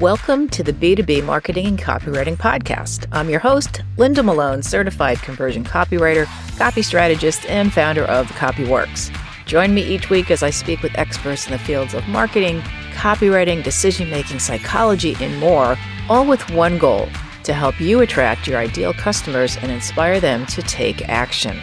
Welcome 0.00 0.48
to 0.48 0.62
the 0.62 0.72
B2B 0.72 1.26
Marketing 1.26 1.66
and 1.66 1.78
Copywriting 1.78 2.38
Podcast. 2.38 3.06
I'm 3.12 3.28
your 3.28 3.38
host, 3.38 3.82
Linda 3.98 4.22
Malone, 4.22 4.62
certified 4.62 5.20
conversion 5.20 5.62
copywriter, 5.62 6.24
copy 6.56 6.80
strategist, 6.80 7.44
and 7.44 7.70
founder 7.70 8.04
of 8.04 8.26
Copyworx. 8.28 9.14
Join 9.44 9.74
me 9.74 9.82
each 9.82 10.08
week 10.08 10.30
as 10.30 10.42
I 10.42 10.48
speak 10.48 10.80
with 10.80 10.96
experts 10.96 11.44
in 11.44 11.52
the 11.52 11.58
fields 11.58 11.92
of 11.92 12.08
marketing, 12.08 12.62
copywriting, 12.94 13.62
decision 13.62 14.08
making, 14.08 14.38
psychology, 14.38 15.16
and 15.20 15.38
more, 15.38 15.76
all 16.08 16.24
with 16.24 16.48
one 16.48 16.78
goal 16.78 17.06
to 17.42 17.52
help 17.52 17.78
you 17.78 18.00
attract 18.00 18.46
your 18.46 18.56
ideal 18.56 18.94
customers 18.94 19.58
and 19.58 19.70
inspire 19.70 20.18
them 20.18 20.46
to 20.46 20.62
take 20.62 21.06
action. 21.10 21.60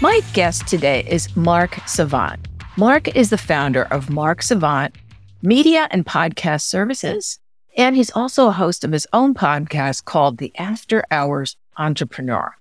My 0.00 0.20
guest 0.32 0.66
today 0.66 1.06
is 1.08 1.36
Mark 1.36 1.78
Savant. 1.86 2.44
Mark 2.76 3.14
is 3.14 3.30
the 3.30 3.38
founder 3.38 3.84
of 3.84 4.10
Mark 4.10 4.42
Savant 4.42 4.92
media 5.42 5.88
and 5.90 6.06
podcast 6.06 6.62
services. 6.62 7.38
And 7.76 7.94
he's 7.94 8.10
also 8.10 8.48
a 8.48 8.52
host 8.52 8.84
of 8.84 8.92
his 8.92 9.06
own 9.12 9.34
podcast 9.34 10.04
called 10.04 10.38
The 10.38 10.52
After 10.58 11.04
Hours 11.10 11.56
Entrepreneur. 11.76 12.56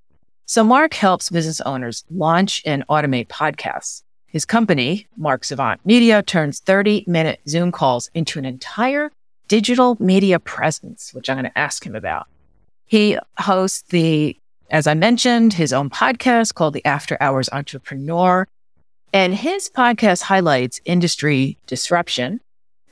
So 0.45 0.63
Mark 0.63 0.93
helps 0.93 1.29
business 1.29 1.61
owners 1.61 2.03
launch 2.11 2.61
and 2.65 2.85
automate 2.87 3.27
podcasts. 3.27 4.03
His 4.27 4.45
company, 4.45 5.07
Mark 5.15 5.45
Savant 5.45 5.83
Media, 5.85 6.21
turns 6.21 6.59
30 6.59 7.05
minute 7.07 7.39
Zoom 7.47 7.71
calls 7.71 8.09
into 8.13 8.37
an 8.37 8.45
entire 8.45 9.11
digital 9.47 9.95
media 9.99 10.39
presence, 10.39 11.13
which 11.13 11.29
I'm 11.29 11.37
going 11.37 11.45
to 11.49 11.57
ask 11.57 11.85
him 11.85 11.95
about. 11.95 12.27
He 12.85 13.17
hosts 13.39 13.83
the, 13.89 14.37
as 14.69 14.85
I 14.87 14.93
mentioned, 14.93 15.53
his 15.53 15.73
own 15.73 15.89
podcast 15.89 16.53
called 16.53 16.73
The 16.73 16.85
After 16.85 17.17
Hours 17.21 17.49
Entrepreneur. 17.51 18.47
And 19.13 19.33
his 19.33 19.69
podcast 19.69 20.23
highlights 20.23 20.81
industry 20.83 21.57
disruption, 21.67 22.41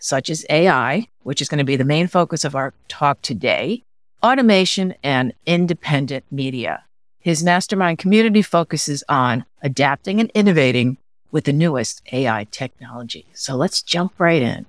such 0.04 0.30
as 0.30 0.46
AI, 0.50 1.08
which 1.22 1.42
is 1.42 1.48
going 1.48 1.60
to 1.60 1.64
be 1.64 1.78
the 1.78 1.86
main 1.86 2.08
focus 2.08 2.44
of 2.44 2.56
our 2.56 2.74
talk 2.90 3.22
today, 3.22 3.84
automation, 4.22 4.94
and 5.02 5.34
independent 5.46 6.26
media. 6.30 6.84
His 7.20 7.42
mastermind 7.42 8.00
community 8.00 8.42
focuses 8.42 9.02
on 9.08 9.46
adapting 9.62 10.20
and 10.20 10.30
innovating 10.34 10.98
with 11.32 11.46
the 11.46 11.54
newest 11.54 12.02
AI 12.12 12.46
technology. 12.52 13.28
So 13.34 13.56
let's 13.56 13.82
jump 13.82 14.20
right 14.20 14.42
in. 14.42 14.66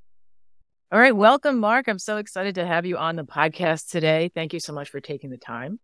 All 0.92 1.00
right. 1.00 1.16
Welcome, 1.16 1.58
Mark. 1.58 1.88
I'm 1.88 1.98
so 1.98 2.18
excited 2.18 2.54
to 2.54 2.64
have 2.64 2.86
you 2.86 2.96
on 2.96 3.16
the 3.16 3.24
podcast 3.24 3.90
today. 3.90 4.30
Thank 4.32 4.52
you 4.52 4.60
so 4.60 4.72
much 4.72 4.88
for 4.88 5.00
taking 5.00 5.30
the 5.30 5.36
time. 5.36 5.80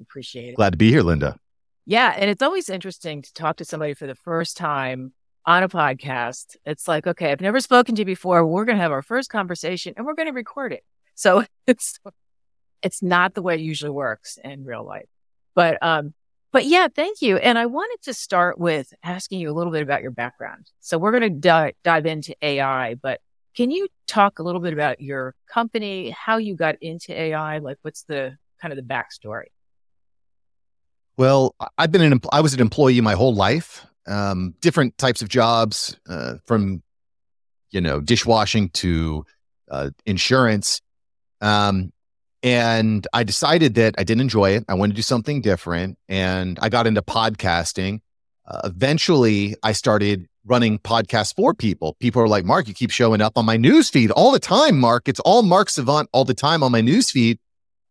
Appreciate 0.00 0.48
it. 0.48 0.56
Glad 0.56 0.70
to 0.70 0.78
be 0.78 0.90
here, 0.90 1.02
Linda. 1.02 1.36
Yeah. 1.84 2.14
And 2.16 2.30
it's 2.30 2.42
always 2.42 2.70
interesting 2.70 3.20
to 3.20 3.32
talk 3.34 3.56
to 3.56 3.66
somebody 3.66 3.92
for 3.92 4.06
the 4.06 4.14
first 4.14 4.56
time 4.56 5.12
on 5.46 5.62
a 5.62 5.68
podcast, 5.68 6.56
it's 6.64 6.88
like, 6.88 7.06
okay, 7.06 7.30
I've 7.30 7.40
never 7.40 7.60
spoken 7.60 7.94
to 7.94 8.00
you 8.00 8.06
before. 8.06 8.46
We're 8.46 8.64
going 8.64 8.78
to 8.78 8.82
have 8.82 8.92
our 8.92 9.02
first 9.02 9.30
conversation 9.30 9.94
and 9.96 10.06
we're 10.06 10.14
going 10.14 10.28
to 10.28 10.32
record 10.32 10.72
it. 10.72 10.84
So 11.16 11.44
it's, 11.68 12.00
it's 12.82 13.00
not 13.00 13.34
the 13.34 13.42
way 13.42 13.54
it 13.54 13.60
usually 13.60 13.92
works 13.92 14.36
in 14.42 14.64
real 14.64 14.84
life. 14.84 15.06
But, 15.54 15.80
um, 15.80 16.12
but 16.50 16.64
yeah, 16.64 16.88
thank 16.92 17.22
you. 17.22 17.36
And 17.36 17.56
I 17.56 17.66
wanted 17.66 18.02
to 18.02 18.14
start 18.14 18.58
with 18.58 18.92
asking 19.04 19.38
you 19.38 19.48
a 19.48 19.54
little 19.54 19.72
bit 19.72 19.82
about 19.82 20.02
your 20.02 20.10
background. 20.10 20.66
So 20.80 20.98
we're 20.98 21.12
going 21.12 21.22
to 21.22 21.30
di- 21.30 21.74
dive 21.84 22.06
into 22.06 22.34
AI, 22.42 22.94
but 22.94 23.20
can 23.54 23.70
you 23.70 23.86
talk 24.08 24.40
a 24.40 24.42
little 24.42 24.60
bit 24.60 24.72
about 24.72 25.00
your 25.00 25.36
company, 25.46 26.10
how 26.10 26.38
you 26.38 26.56
got 26.56 26.74
into 26.80 27.16
AI? 27.16 27.58
Like 27.58 27.78
what's 27.82 28.02
the 28.02 28.36
kind 28.60 28.72
of 28.72 28.76
the 28.76 28.82
backstory? 28.82 29.52
Well, 31.16 31.54
I've 31.78 31.92
been 31.92 32.02
an, 32.02 32.20
I 32.32 32.40
was 32.40 32.54
an 32.54 32.60
employee 32.60 33.00
my 33.00 33.14
whole 33.14 33.36
life 33.36 33.86
um, 34.06 34.54
different 34.60 34.96
types 34.98 35.22
of 35.22 35.28
jobs 35.28 35.98
uh, 36.08 36.34
from 36.46 36.82
you 37.70 37.80
know 37.80 38.00
dishwashing 38.00 38.68
to 38.70 39.24
uh, 39.70 39.90
insurance. 40.06 40.80
Um, 41.40 41.92
and 42.42 43.06
i 43.14 43.24
decided 43.24 43.74
that 43.74 43.94
i 43.98 44.04
didn't 44.04 44.20
enjoy 44.20 44.50
it. 44.50 44.64
I 44.68 44.74
wanted 44.74 44.92
to 44.92 44.96
do 44.96 45.02
something 45.02 45.40
different 45.40 45.98
and 46.08 46.58
i 46.60 46.68
got 46.68 46.86
into 46.86 47.02
podcasting. 47.02 48.00
Uh, 48.46 48.60
eventually 48.64 49.56
i 49.62 49.72
started 49.72 50.28
running 50.46 50.78
podcasts 50.78 51.34
for 51.34 51.54
people. 51.54 51.96
People 52.00 52.20
are 52.20 52.28
like 52.28 52.44
mark 52.44 52.68
you 52.68 52.74
keep 52.74 52.90
showing 52.90 53.22
up 53.22 53.36
on 53.36 53.46
my 53.46 53.56
news 53.56 53.88
feed 53.88 54.10
all 54.10 54.30
the 54.30 54.38
time 54.38 54.78
mark. 54.78 55.08
It's 55.08 55.20
all 55.20 55.42
mark 55.42 55.70
savant 55.70 56.10
all 56.12 56.24
the 56.24 56.34
time 56.34 56.62
on 56.62 56.70
my 56.70 56.82
news 56.82 57.10
feed 57.10 57.38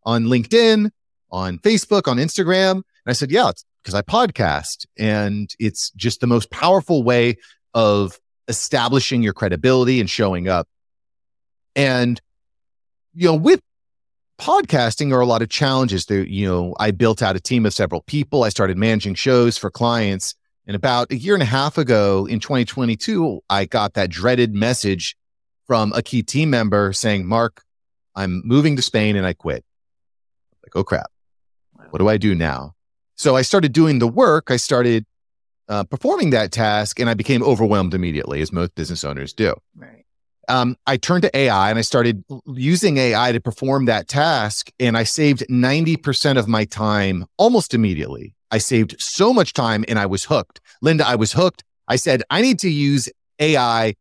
on 0.04 0.24
linkedin 0.24 0.90
on 1.30 1.58
facebook 1.58 2.06
on 2.06 2.18
instagram. 2.18 2.72
And 2.72 2.84
i 3.08 3.12
said 3.12 3.32
yeah 3.32 3.50
it's 3.50 3.64
because 3.84 3.94
I 3.94 4.00
podcast 4.02 4.86
and 4.98 5.54
it's 5.58 5.90
just 5.90 6.20
the 6.20 6.26
most 6.26 6.50
powerful 6.50 7.02
way 7.02 7.36
of 7.74 8.18
establishing 8.48 9.22
your 9.22 9.34
credibility 9.34 10.00
and 10.00 10.08
showing 10.08 10.48
up. 10.48 10.66
And, 11.76 12.20
you 13.12 13.28
know, 13.28 13.34
with 13.34 13.60
podcasting 14.40 15.12
are 15.12 15.20
a 15.20 15.26
lot 15.26 15.42
of 15.42 15.50
challenges 15.50 16.06
there. 16.06 16.24
You 16.24 16.48
know, 16.48 16.74
I 16.80 16.92
built 16.92 17.22
out 17.22 17.36
a 17.36 17.40
team 17.40 17.66
of 17.66 17.74
several 17.74 18.00
people. 18.02 18.42
I 18.44 18.48
started 18.48 18.78
managing 18.78 19.14
shows 19.14 19.58
for 19.58 19.70
clients. 19.70 20.34
And 20.66 20.74
about 20.74 21.12
a 21.12 21.16
year 21.16 21.34
and 21.34 21.42
a 21.42 21.46
half 21.46 21.76
ago 21.76 22.26
in 22.26 22.40
2022, 22.40 23.40
I 23.50 23.66
got 23.66 23.94
that 23.94 24.08
dreaded 24.08 24.54
message 24.54 25.14
from 25.66 25.92
a 25.92 26.00
key 26.00 26.22
team 26.22 26.48
member 26.48 26.92
saying, 26.94 27.26
Mark, 27.26 27.62
I'm 28.14 28.40
moving 28.46 28.76
to 28.76 28.82
Spain 28.82 29.16
and 29.16 29.26
I 29.26 29.34
quit. 29.34 29.62
Like, 30.62 30.74
oh 30.74 30.84
crap. 30.84 31.10
What 31.90 31.98
do 31.98 32.08
I 32.08 32.16
do 32.16 32.34
now? 32.34 32.74
So 33.16 33.36
I 33.36 33.42
started 33.42 33.72
doing 33.72 33.98
the 33.98 34.08
work. 34.08 34.50
I 34.50 34.56
started 34.56 35.06
uh, 35.68 35.84
performing 35.84 36.30
that 36.30 36.52
task 36.52 37.00
and 37.00 37.08
I 37.08 37.14
became 37.14 37.42
overwhelmed 37.42 37.94
immediately, 37.94 38.40
as 38.40 38.52
most 38.52 38.74
business 38.74 39.04
owners 39.04 39.32
do. 39.32 39.54
Right. 39.76 40.04
Um, 40.48 40.76
I 40.86 40.98
turned 40.98 41.22
to 41.22 41.34
AI 41.36 41.70
and 41.70 41.78
I 41.78 41.82
started 41.82 42.22
using 42.46 42.98
AI 42.98 43.32
to 43.32 43.40
perform 43.40 43.86
that 43.86 44.08
task. 44.08 44.70
And 44.78 44.96
I 44.96 45.04
saved 45.04 45.46
90% 45.48 46.38
of 46.38 46.48
my 46.48 46.64
time 46.64 47.24
almost 47.38 47.72
immediately. 47.72 48.34
I 48.50 48.58
saved 48.58 48.94
so 48.98 49.32
much 49.32 49.52
time 49.52 49.84
and 49.88 49.98
I 49.98 50.06
was 50.06 50.24
hooked. 50.24 50.60
Linda, 50.82 51.06
I 51.06 51.14
was 51.14 51.32
hooked. 51.32 51.64
I 51.88 51.96
said, 51.96 52.22
I 52.30 52.42
need 52.42 52.58
to 52.60 52.70
use 52.70 53.08
AI 53.38 53.94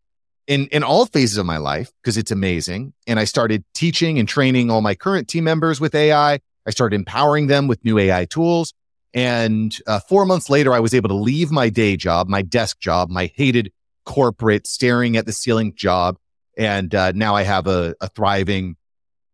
in, 0.47 0.67
in 0.67 0.83
all 0.83 1.05
phases 1.05 1.37
of 1.37 1.45
my 1.45 1.57
life 1.57 1.91
because 2.01 2.17
it's 2.17 2.31
amazing. 2.31 2.93
And 3.07 3.19
I 3.19 3.23
started 3.23 3.63
teaching 3.73 4.19
and 4.19 4.27
training 4.27 4.69
all 4.69 4.81
my 4.81 4.95
current 4.95 5.27
team 5.27 5.45
members 5.45 5.79
with 5.79 5.95
AI. 5.95 6.39
I 6.65 6.69
started 6.69 6.95
empowering 6.95 7.47
them 7.47 7.67
with 7.67 7.83
new 7.85 7.97
AI 7.97 8.25
tools. 8.25 8.73
And 9.13 9.77
uh, 9.85 9.99
four 9.99 10.25
months 10.25 10.49
later, 10.49 10.73
I 10.73 10.79
was 10.79 10.93
able 10.93 11.09
to 11.09 11.15
leave 11.15 11.51
my 11.51 11.69
day 11.69 11.95
job, 11.95 12.27
my 12.27 12.41
desk 12.41 12.79
job, 12.79 13.09
my 13.09 13.31
hated 13.35 13.71
corporate 14.05 14.65
staring 14.67 15.17
at 15.17 15.25
the 15.25 15.31
ceiling 15.31 15.73
job. 15.75 16.17
And 16.57 16.93
uh, 16.93 17.11
now 17.13 17.35
I 17.35 17.43
have 17.43 17.67
a, 17.67 17.95
a 18.01 18.09
thriving 18.09 18.75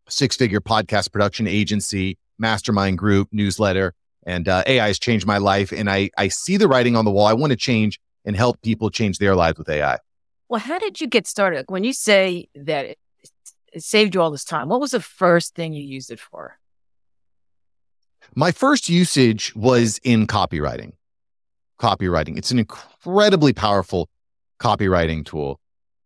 six 0.08 0.36
figure 0.36 0.60
podcast 0.60 1.12
production 1.12 1.46
agency, 1.46 2.18
mastermind 2.38 2.98
group, 2.98 3.28
newsletter. 3.32 3.94
And 4.26 4.48
uh, 4.48 4.62
AI 4.66 4.88
has 4.88 4.98
changed 4.98 5.26
my 5.26 5.38
life. 5.38 5.72
And 5.72 5.88
I, 5.88 6.10
I 6.18 6.28
see 6.28 6.56
the 6.56 6.68
writing 6.68 6.94
on 6.94 7.04
the 7.04 7.10
wall. 7.10 7.26
I 7.26 7.32
want 7.32 7.50
to 7.50 7.56
change 7.56 7.98
and 8.24 8.36
help 8.36 8.60
people 8.60 8.90
change 8.90 9.18
their 9.18 9.34
lives 9.34 9.58
with 9.58 9.68
AI. 9.68 9.98
Well, 10.48 10.60
how 10.60 10.78
did 10.78 11.00
you 11.00 11.06
get 11.06 11.26
started? 11.26 11.64
When 11.68 11.84
you 11.84 11.92
say 11.92 12.48
that 12.54 12.84
it, 12.84 12.98
it 13.72 13.82
saved 13.82 14.14
you 14.14 14.20
all 14.20 14.30
this 14.30 14.44
time, 14.44 14.68
what 14.68 14.80
was 14.80 14.90
the 14.90 15.00
first 15.00 15.54
thing 15.54 15.72
you 15.72 15.82
used 15.82 16.10
it 16.10 16.20
for? 16.20 16.59
My 18.34 18.52
first 18.52 18.88
usage 18.88 19.54
was 19.54 19.98
in 20.04 20.26
copywriting. 20.26 20.92
Copywriting. 21.80 22.36
It's 22.36 22.50
an 22.50 22.58
incredibly 22.58 23.52
powerful 23.52 24.08
copywriting 24.60 25.24
tool. 25.24 25.58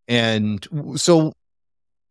And 0.09 0.67
so, 0.97 1.33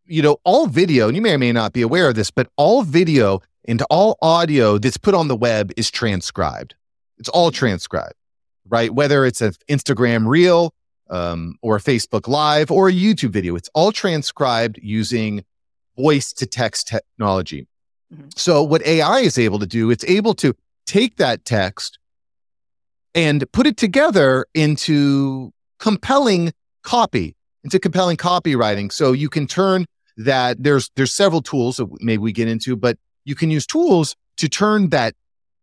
you 0.06 0.22
know, 0.22 0.38
all 0.44 0.68
video, 0.68 1.08
and 1.08 1.16
you 1.16 1.22
may 1.22 1.34
or 1.34 1.38
may 1.38 1.52
not 1.52 1.74
be 1.74 1.82
aware 1.82 2.10
of 2.10 2.16
this, 2.16 2.32
but 2.32 2.50
all 2.58 2.84
video 2.84 3.42
and 3.66 3.82
all 3.90 4.18
audio 4.22 4.78
that's 4.78 4.98
put 4.98 5.14
on 5.14 5.28
the 5.28 5.36
web 5.36 5.72
is 5.78 5.90
transcribed. 5.90 6.76
It's 7.18 7.30
all 7.30 7.52
transcribed, 7.52 8.16
right? 8.68 8.94
Whether 8.94 9.26
it's 9.26 9.42
an 9.42 9.54
Instagram 9.70 10.28
reel 10.28 10.74
um, 11.10 11.56
or 11.62 11.78
a 11.78 11.80
Facebook 11.80 12.28
Live 12.28 12.72
or 12.72 12.90
a 12.90 12.94
YouTube 12.94 13.30
video, 13.30 13.56
it's 13.56 13.70
all 13.74 13.92
transcribed 13.92 14.80
using 14.82 15.46
voice 15.96 16.34
to 16.34 16.46
text 16.46 16.88
technology. 16.88 17.68
Mm-hmm. 18.14 18.30
So 18.36 18.64
what 18.64 18.86
AI 18.86 19.20
is 19.20 19.38
able 19.38 19.60
to 19.60 19.66
do, 19.66 19.90
it's 19.90 20.06
able 20.06 20.34
to 20.36 20.56
take 20.86 21.18
that 21.18 21.46
text 21.46 22.00
and 23.16 23.50
put 23.52 23.68
it 23.68 23.78
together 23.78 24.46
into 24.54 25.52
compelling 25.80 26.54
copy, 26.84 27.36
into 27.64 27.80
compelling 27.80 28.18
copywriting. 28.18 28.92
So 28.92 29.12
you 29.12 29.30
can 29.30 29.48
turn 29.48 29.86
that 30.18 30.62
there's 30.62 30.90
there's 30.96 31.14
several 31.14 31.42
tools 31.42 31.78
that 31.78 31.88
maybe 32.02 32.22
we 32.22 32.32
get 32.32 32.48
into, 32.48 32.76
but 32.76 32.98
you 33.26 33.36
can 33.36 33.50
use 33.50 33.66
tools 33.66 34.16
to 34.38 34.50
turn 34.50 34.90
that 34.90 35.16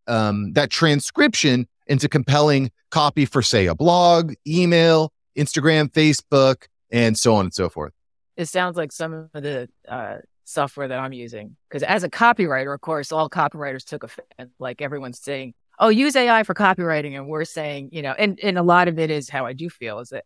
um, 0.06 0.52
that 0.54 0.70
transcription 0.70 1.68
into 1.86 2.08
compelling 2.08 2.70
copy 2.90 3.24
for 3.24 3.42
say 3.42 3.66
a 3.66 3.74
blog, 3.74 4.34
email, 4.46 5.12
Instagram, 5.36 5.90
Facebook, 5.90 6.66
and 6.90 7.18
so 7.18 7.34
on 7.34 7.46
and 7.46 7.54
so 7.54 7.68
forth. 7.68 7.92
It 8.36 8.46
sounds 8.46 8.76
like 8.76 8.92
some 8.92 9.28
of 9.34 9.42
the 9.42 9.68
uh, 9.88 10.18
software 10.50 10.88
that 10.88 10.98
I'm 10.98 11.12
using. 11.12 11.56
Because 11.68 11.82
as 11.82 12.02
a 12.02 12.10
copywriter, 12.10 12.74
of 12.74 12.80
course, 12.80 13.12
all 13.12 13.30
copywriters 13.30 13.84
took 13.84 14.02
offense. 14.02 14.52
Like 14.58 14.82
everyone's 14.82 15.20
saying, 15.20 15.54
oh, 15.78 15.88
use 15.88 16.14
AI 16.16 16.42
for 16.42 16.54
copywriting. 16.54 17.16
And 17.16 17.26
we're 17.26 17.44
saying, 17.44 17.90
you 17.92 18.02
know, 18.02 18.12
and, 18.12 18.38
and 18.42 18.58
a 18.58 18.62
lot 18.62 18.88
of 18.88 18.98
it 18.98 19.10
is 19.10 19.28
how 19.28 19.46
I 19.46 19.52
do 19.52 19.70
feel 19.70 20.00
is 20.00 20.10
that, 20.10 20.24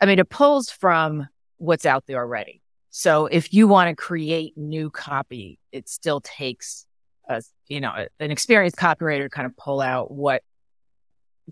I 0.00 0.06
mean, 0.06 0.18
it 0.18 0.28
pulls 0.28 0.70
from 0.70 1.28
what's 1.56 1.86
out 1.86 2.04
there 2.06 2.18
already. 2.18 2.62
So 2.90 3.26
if 3.26 3.54
you 3.54 3.68
want 3.68 3.88
to 3.88 3.96
create 3.96 4.56
new 4.56 4.90
copy, 4.90 5.58
it 5.72 5.88
still 5.88 6.20
takes 6.20 6.86
a, 7.28 7.42
you 7.68 7.80
know, 7.80 8.06
an 8.18 8.30
experienced 8.30 8.76
copywriter 8.76 9.24
to 9.24 9.30
kind 9.30 9.46
of 9.46 9.56
pull 9.56 9.80
out 9.80 10.10
what 10.10 10.42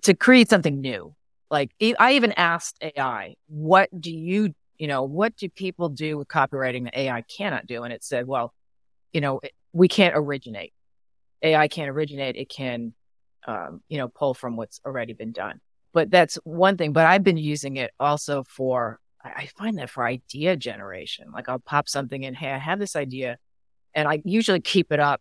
to 0.02 0.14
create 0.14 0.50
something 0.50 0.80
new. 0.80 1.14
Like 1.50 1.70
I 1.98 2.12
even 2.14 2.32
asked 2.32 2.78
AI, 2.82 3.36
what 3.46 3.88
do 3.98 4.14
you, 4.14 4.54
you 4.78 4.86
know, 4.86 5.02
what 5.02 5.36
do 5.36 5.48
people 5.48 5.88
do 5.88 6.16
with 6.16 6.28
copywriting 6.28 6.84
that 6.84 6.96
AI 6.96 7.22
cannot 7.22 7.66
do? 7.66 7.82
And 7.82 7.92
it 7.92 8.04
said, 8.04 8.26
well, 8.26 8.54
you 9.12 9.20
know, 9.20 9.40
we 9.72 9.88
can't 9.88 10.14
originate. 10.16 10.72
AI 11.42 11.69
can't 11.69 11.90
originate. 11.90 12.36
It 12.36 12.48
can, 12.48 12.94
um, 13.46 13.82
you 13.88 13.98
know, 13.98 14.08
pull 14.08 14.34
from 14.34 14.56
what's 14.56 14.80
already 14.84 15.12
been 15.12 15.32
done. 15.32 15.60
But 15.92 16.10
that's 16.10 16.36
one 16.44 16.76
thing. 16.76 16.92
But 16.92 17.06
I've 17.06 17.25
been 17.25 17.36
using 17.36 17.76
it 17.76 17.90
also 17.98 18.44
for, 18.44 19.00
I 19.25 19.46
find 19.58 19.78
that 19.78 19.90
for 19.90 20.04
idea 20.04 20.56
generation. 20.56 21.32
Like 21.32 21.48
I'll 21.48 21.58
pop 21.58 21.88
something 21.88 22.22
in, 22.22 22.34
hey, 22.34 22.52
I 22.52 22.58
have 22.58 22.78
this 22.78 22.94
idea, 22.94 23.38
and 23.94 24.06
I 24.06 24.22
usually 24.25 24.60
keep 24.60 24.92
it 24.92 25.00
up 25.00 25.20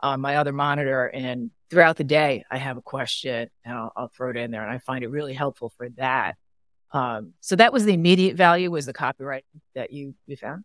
on 0.00 0.20
my 0.20 0.36
other 0.36 0.52
monitor. 0.52 1.06
And 1.06 1.50
throughout 1.70 1.96
the 1.96 2.04
day, 2.04 2.44
I 2.50 2.58
have 2.58 2.76
a 2.76 2.82
question 2.82 3.48
and 3.64 3.74
I'll, 3.76 3.92
I'll 3.96 4.08
throw 4.08 4.30
it 4.30 4.36
in 4.36 4.50
there. 4.50 4.62
And 4.62 4.72
I 4.72 4.78
find 4.78 5.04
it 5.04 5.08
really 5.08 5.34
helpful 5.34 5.72
for 5.76 5.88
that. 5.96 6.36
Um, 6.94 7.34
so 7.40 7.56
that 7.56 7.72
was 7.72 7.84
the 7.84 7.92
immediate 7.92 8.36
value 8.36 8.70
was 8.70 8.86
the 8.86 8.92
copyright 8.92 9.44
that 9.74 9.92
you, 9.92 10.14
you 10.26 10.36
found 10.36 10.64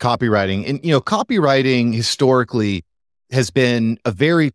copywriting. 0.00 0.68
And, 0.68 0.84
you 0.84 0.90
know, 0.90 1.00
copywriting 1.00 1.94
historically 1.94 2.84
has 3.30 3.50
been 3.50 3.98
a 4.04 4.10
very 4.10 4.52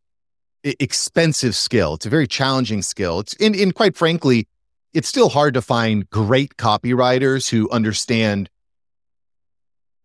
expensive 0.63 1.55
skill. 1.55 1.95
It's 1.95 2.05
a 2.05 2.09
very 2.09 2.27
challenging 2.27 2.81
skill. 2.81 3.19
It's, 3.19 3.35
and, 3.39 3.55
and 3.55 3.73
quite 3.73 3.95
frankly, 3.95 4.47
it's 4.93 5.07
still 5.07 5.29
hard 5.29 5.53
to 5.53 5.61
find 5.61 6.09
great 6.09 6.57
copywriters 6.57 7.49
who 7.49 7.69
understand 7.69 8.49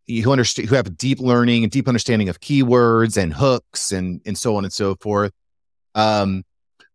who 0.06 0.30
understand 0.30 0.68
who 0.68 0.74
have 0.74 0.98
deep 0.98 1.18
learning 1.18 1.62
and 1.62 1.72
deep 1.72 1.88
understanding 1.88 2.28
of 2.28 2.38
keywords 2.40 3.16
and 3.16 3.32
hooks 3.32 3.90
and 3.90 4.20
and 4.26 4.36
so 4.36 4.54
on 4.56 4.64
and 4.64 4.72
so 4.72 4.94
forth. 4.96 5.32
Um, 5.94 6.44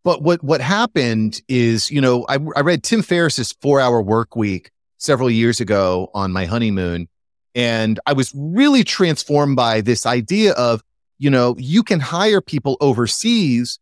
but 0.04 0.22
what 0.22 0.44
what 0.44 0.62
happened 0.62 1.42
is, 1.48 1.92
you 1.92 2.02
know, 2.02 2.26
I, 2.30 2.38
I 2.56 2.62
read 2.62 2.84
Tim 2.84 3.02
Ferriss's 3.02 3.54
Four 3.62 3.80
Hour 3.80 4.02
Work 4.02 4.36
Week 4.36 4.72
several 4.98 5.30
years 5.30 5.60
ago 5.60 6.10
on 6.14 6.32
my 6.32 6.46
honeymoon, 6.46 7.08
and 7.56 8.00
I 8.06 8.14
was 8.14 8.32
really 8.36 8.84
transformed 8.84 9.56
by 9.56 9.82
this 9.82 10.06
idea 10.06 10.54
of, 10.54 10.84
you 11.18 11.30
know, 11.30 11.56
you 11.58 11.84
can 11.84 12.00
hire 12.00 12.42
people 12.42 12.78
overseas 12.80 13.80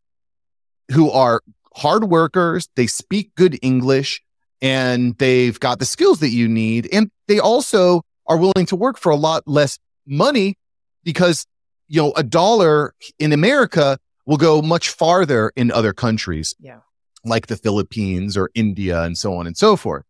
who 0.91 1.11
are 1.11 1.41
hard 1.75 2.05
workers, 2.05 2.67
they 2.75 2.87
speak 2.87 3.35
good 3.35 3.59
English, 3.61 4.21
and 4.61 5.17
they've 5.17 5.59
got 5.59 5.79
the 5.79 5.85
skills 5.85 6.19
that 6.19 6.29
you 6.29 6.47
need. 6.47 6.89
And 6.91 7.11
they 7.27 7.39
also 7.39 8.01
are 8.25 8.37
willing 8.37 8.65
to 8.67 8.75
work 8.75 8.97
for 8.97 9.11
a 9.11 9.15
lot 9.15 9.43
less 9.47 9.77
money 10.05 10.55
because, 11.03 11.45
you 11.87 12.01
know, 12.01 12.13
a 12.15 12.23
dollar 12.23 12.93
in 13.19 13.31
America 13.31 13.99
will 14.27 14.37
go 14.37 14.61
much 14.61 14.89
farther 14.89 15.51
in 15.55 15.71
other 15.71 15.93
countries. 15.93 16.53
Yeah. 16.59 16.81
Like 17.25 17.47
the 17.47 17.57
Philippines 17.57 18.37
or 18.37 18.51
India 18.53 19.01
and 19.01 19.17
so 19.17 19.33
on 19.35 19.47
and 19.47 19.57
so 19.57 19.75
forth. 19.75 20.03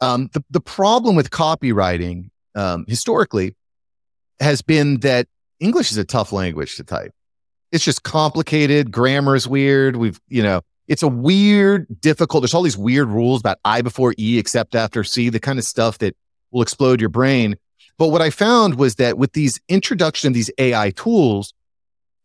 Um, 0.00 0.30
the, 0.32 0.42
the 0.50 0.60
problem 0.60 1.14
with 1.16 1.30
copywriting 1.30 2.30
um, 2.54 2.86
historically 2.88 3.54
has 4.40 4.62
been 4.62 5.00
that 5.00 5.26
English 5.60 5.90
is 5.90 5.98
a 5.98 6.04
tough 6.04 6.32
language 6.32 6.76
to 6.76 6.84
type. 6.84 7.12
It's 7.70 7.84
just 7.84 8.04
complicated. 8.04 8.90
Grammar 8.90 9.34
is 9.34 9.46
weird. 9.46 9.96
We've, 9.96 10.18
you 10.28 10.42
know, 10.42 10.62
it's 10.86 11.02
a 11.02 11.08
weird, 11.08 12.00
difficult. 12.00 12.42
There's 12.42 12.54
all 12.54 12.62
these 12.62 12.78
weird 12.78 13.08
rules 13.08 13.40
about 13.40 13.58
I 13.64 13.82
before 13.82 14.14
E, 14.18 14.38
except 14.38 14.74
after 14.74 15.04
C, 15.04 15.28
the 15.28 15.40
kind 15.40 15.58
of 15.58 15.64
stuff 15.64 15.98
that 15.98 16.16
will 16.50 16.62
explode 16.62 17.00
your 17.00 17.10
brain. 17.10 17.56
But 17.98 18.08
what 18.08 18.22
I 18.22 18.30
found 18.30 18.76
was 18.76 18.94
that 18.94 19.18
with 19.18 19.32
these 19.32 19.60
introduction 19.68 20.28
of 20.28 20.34
these 20.34 20.50
AI 20.58 20.90
tools, 20.90 21.52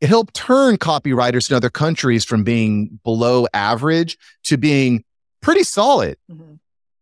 it 0.03 0.09
helped 0.09 0.33
turn 0.33 0.75
copywriters 0.75 1.49
in 1.49 1.55
other 1.55 1.69
countries 1.69 2.25
from 2.25 2.43
being 2.43 2.99
below 3.05 3.47
average 3.53 4.17
to 4.43 4.57
being 4.57 5.05
pretty 5.41 5.63
solid. 5.63 6.17
Mm-hmm 6.29 6.55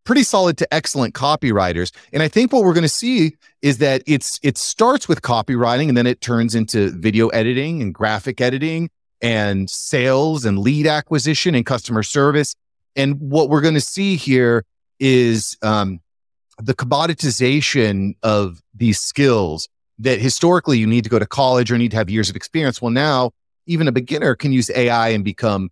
pretty 0.04 0.24
solid 0.24 0.58
to 0.58 0.74
excellent 0.74 1.14
copywriters. 1.14 1.92
And 2.12 2.24
I 2.24 2.28
think 2.28 2.52
what 2.52 2.64
we're 2.64 2.74
going 2.74 2.82
to 2.82 2.90
see 2.90 3.38
is 3.62 3.78
that 3.78 4.02
it's 4.08 4.40
it 4.42 4.58
starts 4.58 5.08
with 5.08 5.22
copywriting 5.22 5.90
and 5.90 5.96
then 5.96 6.08
it 6.08 6.22
turns 6.22 6.56
into 6.56 6.90
video 6.90 7.28
editing 7.30 7.84
and 7.84 7.94
graphic 7.94 8.42
editing 8.42 8.90
and 9.22 9.70
sales 9.70 10.44
and 10.44 10.58
lead 10.58 10.88
acquisition 10.88 11.54
and 11.54 11.68
customer 11.68 12.02
service. 12.02 12.56
And 12.96 13.20
what 13.22 13.50
we're 13.50 13.62
going 13.62 13.76
to 13.76 13.80
see 13.80 14.16
here 14.16 14.66
is 15.00 15.56
um, 15.62 16.02
the 16.58 16.74
commoditization 16.74 18.16
of 18.24 18.62
these 18.74 19.00
skills 19.00 19.70
that 20.02 20.20
historically 20.20 20.78
you 20.78 20.88
need 20.88 21.04
to 21.04 21.10
go 21.10 21.20
to 21.20 21.26
college 21.26 21.72
or 21.72 21.78
need 21.78 21.92
to 21.92 21.98
have 21.98 22.10
years 22.10 22.30
of 22.30 22.36
experience. 22.36 22.82
Well, 22.82 22.92
now 22.92 23.32
even 23.68 23.88
a 23.88 23.92
beginner 23.92 24.36
can 24.36 24.52
use 24.52 24.70
AI 24.72 25.10
and 25.10 25.24
become 25.24 25.70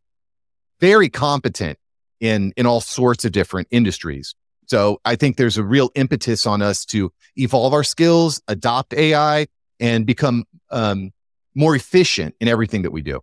very 0.79 1.09
competent 1.09 1.77
in 2.19 2.53
in 2.55 2.65
all 2.65 2.81
sorts 2.81 3.25
of 3.25 3.31
different 3.31 3.67
industries. 3.71 4.35
So 4.67 5.01
I 5.03 5.15
think 5.15 5.37
there's 5.37 5.57
a 5.57 5.63
real 5.63 5.89
impetus 5.95 6.45
on 6.45 6.61
us 6.61 6.85
to 6.85 7.11
evolve 7.35 7.73
our 7.73 7.83
skills, 7.83 8.39
adopt 8.47 8.93
AI, 8.93 9.47
and 9.79 10.05
become 10.05 10.45
um, 10.69 11.11
more 11.55 11.75
efficient 11.75 12.35
in 12.39 12.47
everything 12.47 12.83
that 12.83 12.91
we 12.91 13.01
do. 13.01 13.21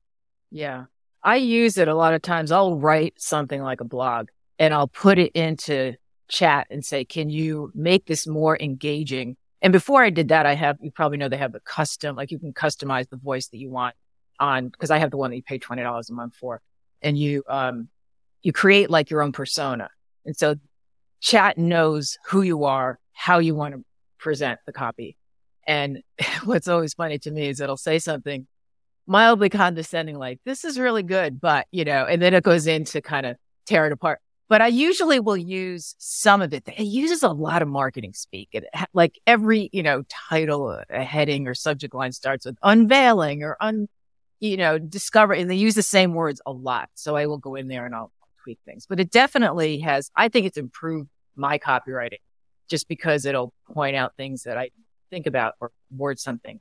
Yeah, 0.50 0.86
I 1.22 1.36
use 1.36 1.78
it 1.78 1.86
a 1.86 1.94
lot 1.94 2.14
of 2.14 2.22
times. 2.22 2.50
I'll 2.50 2.76
write 2.76 3.14
something 3.18 3.62
like 3.62 3.80
a 3.80 3.84
blog 3.84 4.28
and 4.58 4.74
I'll 4.74 4.88
put 4.88 5.18
it 5.18 5.32
into 5.32 5.94
chat 6.28 6.66
and 6.68 6.84
say, 6.84 7.04
"Can 7.04 7.30
you 7.30 7.70
make 7.74 8.06
this 8.06 8.26
more 8.26 8.58
engaging?" 8.60 9.36
And 9.66 9.72
before 9.72 10.04
I 10.04 10.10
did 10.10 10.28
that, 10.28 10.46
I 10.46 10.54
have 10.54 10.76
you 10.80 10.92
probably 10.92 11.18
know 11.18 11.28
they 11.28 11.38
have 11.38 11.50
the 11.50 11.58
custom, 11.58 12.14
like 12.14 12.30
you 12.30 12.38
can 12.38 12.52
customize 12.52 13.08
the 13.08 13.16
voice 13.16 13.48
that 13.48 13.58
you 13.58 13.68
want 13.68 13.96
on 14.38 14.68
because 14.68 14.92
I 14.92 14.98
have 14.98 15.10
the 15.10 15.16
one 15.16 15.30
that 15.30 15.36
you 15.36 15.42
pay 15.42 15.58
twenty 15.58 15.82
dollars 15.82 16.08
a 16.08 16.12
month 16.12 16.36
for, 16.36 16.62
and 17.02 17.18
you 17.18 17.42
um 17.48 17.88
you 18.44 18.52
create 18.52 18.90
like 18.90 19.10
your 19.10 19.22
own 19.22 19.32
persona. 19.32 19.88
And 20.24 20.36
so 20.36 20.54
chat 21.20 21.58
knows 21.58 22.16
who 22.28 22.42
you 22.42 22.62
are, 22.62 23.00
how 23.12 23.40
you 23.40 23.56
want 23.56 23.74
to 23.74 23.84
present 24.20 24.60
the 24.66 24.72
copy. 24.72 25.16
And 25.66 26.04
what's 26.44 26.68
always 26.68 26.94
funny 26.94 27.18
to 27.18 27.32
me 27.32 27.48
is 27.48 27.58
it'll 27.58 27.76
say 27.76 27.98
something 27.98 28.46
mildly 29.04 29.48
condescending, 29.48 30.16
like, 30.16 30.38
this 30.44 30.64
is 30.64 30.78
really 30.78 31.02
good, 31.02 31.40
but, 31.40 31.66
you 31.72 31.84
know, 31.84 32.04
and 32.04 32.22
then 32.22 32.34
it 32.34 32.44
goes 32.44 32.68
into 32.68 33.02
kind 33.02 33.26
of 33.26 33.36
tear 33.66 33.86
it 33.86 33.92
apart. 33.92 34.20
But 34.48 34.62
I 34.62 34.68
usually 34.68 35.18
will 35.18 35.36
use 35.36 35.96
some 35.98 36.40
of 36.40 36.54
it. 36.54 36.62
It 36.68 36.84
uses 36.84 37.24
a 37.24 37.28
lot 37.28 37.62
of 37.62 37.68
marketing 37.68 38.12
speak. 38.14 38.50
It, 38.52 38.64
like 38.92 39.18
every, 39.26 39.70
you 39.72 39.82
know, 39.82 40.04
title, 40.08 40.68
uh, 40.68 40.84
a 40.88 41.02
heading 41.02 41.48
or 41.48 41.54
subject 41.54 41.94
line 41.94 42.12
starts 42.12 42.46
with 42.46 42.56
unveiling 42.62 43.42
or 43.42 43.56
un, 43.60 43.88
you 44.38 44.56
know, 44.56 44.78
discover, 44.78 45.32
and 45.32 45.50
they 45.50 45.56
use 45.56 45.74
the 45.74 45.82
same 45.82 46.14
words 46.14 46.40
a 46.46 46.52
lot. 46.52 46.88
So 46.94 47.16
I 47.16 47.26
will 47.26 47.38
go 47.38 47.56
in 47.56 47.66
there 47.66 47.86
and 47.86 47.94
I'll 47.94 48.12
tweak 48.44 48.60
things, 48.64 48.86
but 48.86 49.00
it 49.00 49.10
definitely 49.10 49.80
has, 49.80 50.10
I 50.14 50.28
think 50.28 50.46
it's 50.46 50.58
improved 50.58 51.08
my 51.34 51.58
copywriting 51.58 52.20
just 52.68 52.86
because 52.86 53.24
it'll 53.24 53.52
point 53.72 53.96
out 53.96 54.16
things 54.16 54.44
that 54.44 54.56
I 54.56 54.70
think 55.10 55.26
about 55.26 55.54
or 55.60 55.72
word 55.90 56.20
something 56.20 56.60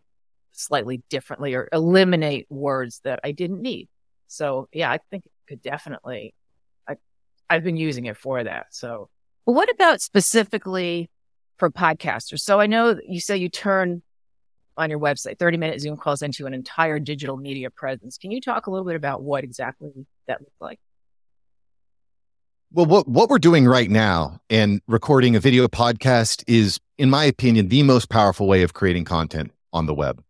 slightly 0.54 1.04
differently 1.10 1.54
or 1.54 1.70
eliminate 1.72 2.48
words 2.50 3.02
that 3.04 3.20
I 3.24 3.32
didn't 3.32 3.62
need. 3.62 3.90
So 4.28 4.68
yeah, 4.74 4.90
I 4.90 4.98
think 5.12 5.26
it 5.26 5.32
could 5.48 5.62
definitely, 5.62 6.34
I've 7.50 7.64
been 7.64 7.78
using 7.78 8.06
it 8.06 8.18
for 8.18 8.44
that. 8.44 8.68
So, 8.72 9.10
but 9.46 9.54
what 9.54 9.70
about 9.70 10.02
specifically 10.02 11.10
for 11.58 11.70
podcasters? 11.70 12.40
So 12.42 12.60
I 12.60 12.68
know 12.68 13.00
you 13.08 13.20
say 13.20 13.38
you 13.38 13.50
turn 13.50 14.02
on 14.78 14.90
your 14.90 15.00
website 15.00 15.40
30 15.40 15.58
minute 15.58 15.80
Zoom 15.80 15.98
calls 15.98 16.22
into 16.22 16.46
an 16.46 16.54
entire 16.54 17.00
digital 17.00 17.38
media 17.38 17.70
presence. 17.70 18.18
Can 18.18 18.32
you 18.32 18.42
talk 18.42 18.68
a 18.68 18.72
little 18.72 18.86
bit 18.86 18.96
about 18.96 19.22
what 19.22 19.44
exactly 19.44 19.92
that 20.28 20.42
looks 20.42 20.60
like? 20.60 20.80
Well, 22.72 22.86
what, 22.86 23.08
what 23.08 23.30
we're 23.30 23.40
doing 23.40 23.66
right 23.66 23.90
now 23.90 24.42
and 24.50 24.82
recording 24.88 25.36
a 25.36 25.40
video 25.40 25.68
podcast 25.68 26.44
is, 26.48 26.80
in 26.98 27.10
my 27.10 27.24
opinion, 27.24 27.70
the 27.70 27.84
most 27.84 28.10
powerful 28.10 28.48
way 28.48 28.64
of 28.64 28.74
creating 28.74 29.06
content 29.06 29.52
on 29.72 29.86
the 29.86 29.94
web. 29.94 30.22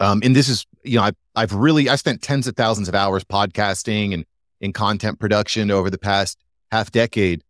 Um, 0.00 0.20
and 0.24 0.34
this 0.34 0.48
is, 0.48 0.64
you 0.82 0.96
know, 0.96 1.02
I've, 1.02 1.16
I've 1.34 1.52
really, 1.52 1.90
I 1.90 1.96
spent 1.96 2.22
tens 2.22 2.46
of 2.46 2.56
thousands 2.56 2.88
of 2.88 2.94
hours 2.94 3.22
podcasting 3.24 4.14
and 4.14 4.24
in 4.60 4.72
content 4.72 5.18
production 5.18 5.70
over 5.70 5.90
the 5.90 5.98
past 5.98 6.38
half 6.70 6.90
decade. 6.90 7.42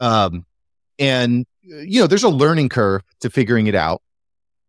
Um, 0.00 0.44
and, 0.98 1.46
you 1.62 2.00
know, 2.00 2.06
there's 2.06 2.24
a 2.24 2.28
learning 2.28 2.68
curve 2.68 3.02
to 3.20 3.30
figuring 3.30 3.66
it 3.66 3.74
out. 3.74 4.02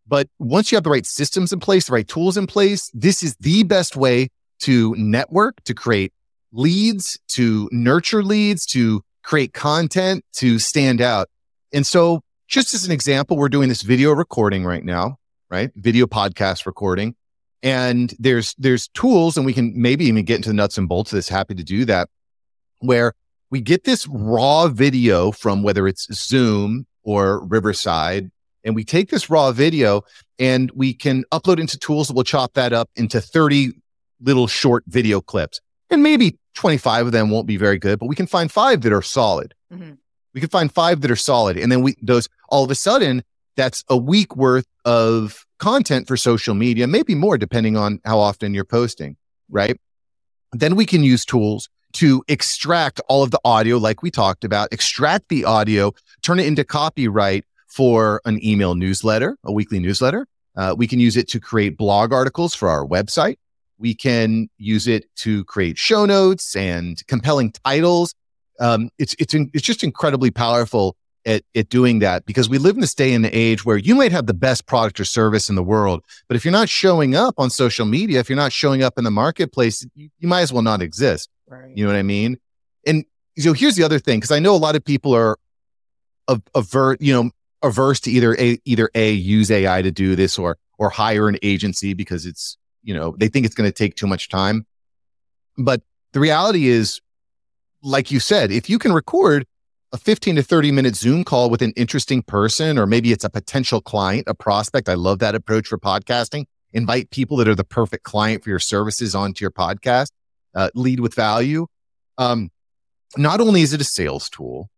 But 0.07 0.27
once 0.39 0.71
you 0.71 0.75
have 0.75 0.83
the 0.83 0.89
right 0.89 1.05
systems 1.05 1.53
in 1.53 1.59
place, 1.59 1.87
the 1.87 1.93
right 1.93 2.07
tools 2.07 2.35
in 2.35 2.47
place, 2.47 2.89
this 2.93 3.21
is 3.21 3.35
the 3.39 3.63
best 3.63 3.95
way 3.95 4.29
to 4.61 4.95
network, 4.95 5.63
to 5.65 5.73
create 5.73 6.13
leads, 6.51 7.19
to 7.29 7.69
nurture 7.71 8.23
leads, 8.23 8.65
to 8.67 9.03
create 9.23 9.53
content, 9.53 10.25
to 10.33 10.57
stand 10.57 11.01
out. 11.01 11.29
And 11.71 11.85
so, 11.85 12.21
just 12.47 12.73
as 12.73 12.83
an 12.85 12.91
example, 12.91 13.37
we're 13.37 13.49
doing 13.49 13.69
this 13.69 13.83
video 13.83 14.11
recording 14.11 14.65
right 14.65 14.83
now, 14.83 15.17
right? 15.51 15.69
Video 15.75 16.07
podcast 16.07 16.65
recording. 16.65 17.15
And 17.61 18.13
there's 18.19 18.55
there's 18.57 18.87
tools, 18.89 19.35
and 19.35 19.45
we 19.45 19.53
can 19.53 19.73
maybe 19.75 20.05
even 20.05 20.23
get 20.23 20.37
into 20.37 20.49
the 20.49 20.55
nuts 20.55 20.77
and 20.77 20.87
bolts 20.87 21.11
of 21.11 21.17
this. 21.17 21.27
Happy 21.27 21.55
to 21.55 21.63
do 21.63 21.85
that, 21.85 22.09
where 22.79 23.13
we 23.49 23.61
get 23.61 23.83
this 23.83 24.07
raw 24.07 24.67
video 24.67 25.31
from 25.31 25.63
whether 25.63 25.87
it's 25.87 26.07
Zoom 26.13 26.85
or 27.03 27.45
Riverside, 27.45 28.31
And 28.63 28.75
we 28.75 28.83
take 28.83 29.09
this 29.09 29.29
raw 29.29 29.51
video 29.51 30.03
and 30.37 30.69
we 30.71 30.93
can 30.93 31.23
upload 31.31 31.59
into 31.59 31.77
tools 31.77 32.07
that 32.07 32.13
will 32.13 32.23
chop 32.23 32.53
that 32.53 32.73
up 32.73 32.89
into 32.95 33.21
30 33.21 33.71
little 34.21 34.47
short 34.47 34.83
video 34.87 35.21
clips. 35.21 35.61
And 35.89 36.03
maybe 36.03 36.37
25 36.55 37.07
of 37.07 37.11
them 37.11 37.29
won't 37.29 37.47
be 37.47 37.57
very 37.57 37.79
good, 37.79 37.99
but 37.99 38.07
we 38.07 38.15
can 38.15 38.27
find 38.27 38.51
five 38.51 38.81
that 38.81 38.93
are 38.93 39.01
solid. 39.01 39.53
Mm-hmm. 39.73 39.93
We 40.33 40.41
can 40.41 40.49
find 40.49 40.71
five 40.71 41.01
that 41.01 41.09
are 41.09 41.15
solid. 41.15 41.57
And 41.57 41.71
then 41.71 41.81
we, 41.81 41.95
those, 42.01 42.29
all 42.49 42.63
of 42.63 42.69
a 42.69 42.75
sudden, 42.75 43.23
that's 43.55 43.83
a 43.89 43.97
week 43.97 44.35
worth 44.35 44.67
of 44.85 45.45
content 45.59 46.07
for 46.07 46.17
social 46.17 46.55
media, 46.55 46.87
maybe 46.87 47.15
more 47.15 47.37
depending 47.37 47.77
on 47.77 47.99
how 48.05 48.19
often 48.19 48.53
you're 48.53 48.65
posting, 48.65 49.17
right? 49.49 49.79
Then 50.51 50.75
we 50.75 50.85
can 50.85 51.03
use 51.03 51.25
tools 51.25 51.69
to 51.93 52.23
extract 52.27 52.99
all 53.07 53.23
of 53.23 53.31
the 53.31 53.39
audio, 53.43 53.77
like 53.77 54.01
we 54.01 54.11
talked 54.11 54.43
about, 54.43 54.69
extract 54.71 55.29
the 55.29 55.45
audio, 55.45 55.93
turn 56.21 56.39
it 56.39 56.45
into 56.45 56.63
copyright 56.63 57.45
for 57.67 58.21
an 58.25 58.43
email 58.43 58.75
newsletter, 58.75 59.37
a 59.43 59.51
weekly 59.51 59.79
newsletter. 59.79 60.25
Uh, 60.55 60.75
we 60.77 60.87
can 60.87 60.99
use 60.99 61.15
it 61.15 61.27
to 61.29 61.39
create 61.39 61.77
blog 61.77 62.11
articles 62.11 62.53
for 62.55 62.69
our 62.69 62.85
website. 62.85 63.37
We 63.77 63.95
can 63.95 64.49
use 64.57 64.87
it 64.87 65.05
to 65.17 65.45
create 65.45 65.77
show 65.77 66.05
notes 66.05 66.55
and 66.55 67.01
compelling 67.07 67.51
titles. 67.63 68.13
Um, 68.59 68.89
it's 68.97 69.15
it's 69.19 69.33
it's 69.33 69.63
just 69.63 69.83
incredibly 69.83 70.31
powerful 70.31 70.97
at, 71.25 71.43
at 71.55 71.69
doing 71.69 71.99
that 71.99 72.25
because 72.25 72.49
we 72.49 72.57
live 72.57 72.75
in 72.75 72.81
this 72.81 72.95
day 72.95 73.13
and 73.13 73.25
age 73.25 73.65
where 73.65 73.77
you 73.77 73.95
might 73.95 74.11
have 74.11 74.25
the 74.25 74.33
best 74.33 74.65
product 74.65 74.99
or 74.99 75.05
service 75.05 75.49
in 75.49 75.55
the 75.55 75.63
world, 75.63 76.03
but 76.27 76.35
if 76.35 76.45
you're 76.45 76.51
not 76.51 76.69
showing 76.69 77.15
up 77.15 77.35
on 77.37 77.49
social 77.49 77.85
media, 77.85 78.19
if 78.19 78.29
you're 78.29 78.37
not 78.37 78.51
showing 78.51 78.83
up 78.83 78.97
in 78.97 79.03
the 79.03 79.11
marketplace, 79.11 79.85
you, 79.95 80.09
you 80.19 80.27
might 80.27 80.41
as 80.41 80.53
well 80.53 80.61
not 80.61 80.81
exist. 80.81 81.29
Right. 81.47 81.75
You 81.75 81.83
know 81.83 81.91
what 81.91 81.99
I 81.99 82.03
mean? 82.03 82.37
And 82.85 83.05
so 83.37 83.53
here's 83.53 83.75
the 83.75 83.83
other 83.83 83.99
thing, 83.99 84.19
because 84.19 84.31
I 84.31 84.39
know 84.39 84.55
a 84.55 84.57
lot 84.57 84.75
of 84.75 84.83
people 84.83 85.13
are 85.13 85.37
avert, 86.55 87.01
you 87.01 87.13
know, 87.13 87.31
averse 87.61 87.99
to 88.01 88.11
either 88.11 88.35
a 88.39 88.57
either 88.65 88.89
a 88.95 89.11
use 89.11 89.51
AI 89.51 89.81
to 89.81 89.91
do 89.91 90.15
this 90.15 90.37
or 90.37 90.57
or 90.77 90.89
hire 90.89 91.27
an 91.27 91.37
agency 91.43 91.93
because 91.93 92.25
it's 92.25 92.57
you 92.83 92.93
know 92.93 93.15
they 93.17 93.27
think 93.27 93.45
it's 93.45 93.55
going 93.55 93.69
to 93.69 93.73
take 93.73 93.95
too 93.95 94.07
much 94.07 94.29
time. 94.29 94.65
But 95.57 95.81
the 96.13 96.19
reality 96.19 96.67
is, 96.67 97.01
like 97.83 98.11
you 98.11 98.19
said, 98.19 98.51
if 98.51 98.69
you 98.69 98.79
can 98.79 98.93
record 98.93 99.45
a 99.91 99.97
15 99.97 100.35
to 100.35 100.43
30 100.43 100.71
minute 100.71 100.95
Zoom 100.95 101.23
call 101.23 101.49
with 101.49 101.61
an 101.61 101.73
interesting 101.75 102.21
person, 102.21 102.77
or 102.77 102.85
maybe 102.85 103.11
it's 103.11 103.23
a 103.23 103.29
potential 103.29 103.81
client, 103.81 104.27
a 104.27 104.35
prospect. 104.35 104.87
I 104.87 104.93
love 104.93 105.19
that 105.19 105.35
approach 105.35 105.67
for 105.67 105.77
podcasting. 105.77 106.45
Invite 106.73 107.09
people 107.09 107.37
that 107.37 107.47
are 107.47 107.55
the 107.55 107.63
perfect 107.63 108.03
client 108.03 108.43
for 108.43 108.51
your 108.51 108.59
services 108.59 109.15
onto 109.15 109.43
your 109.43 109.51
podcast. 109.51 110.11
Uh, 110.53 110.69
lead 110.75 110.99
with 110.99 111.15
value. 111.15 111.65
Um, 112.17 112.51
not 113.17 113.41
only 113.41 113.61
is 113.61 113.73
it 113.73 113.81
a 113.81 113.85
sales 113.85 114.29
tool, 114.29 114.69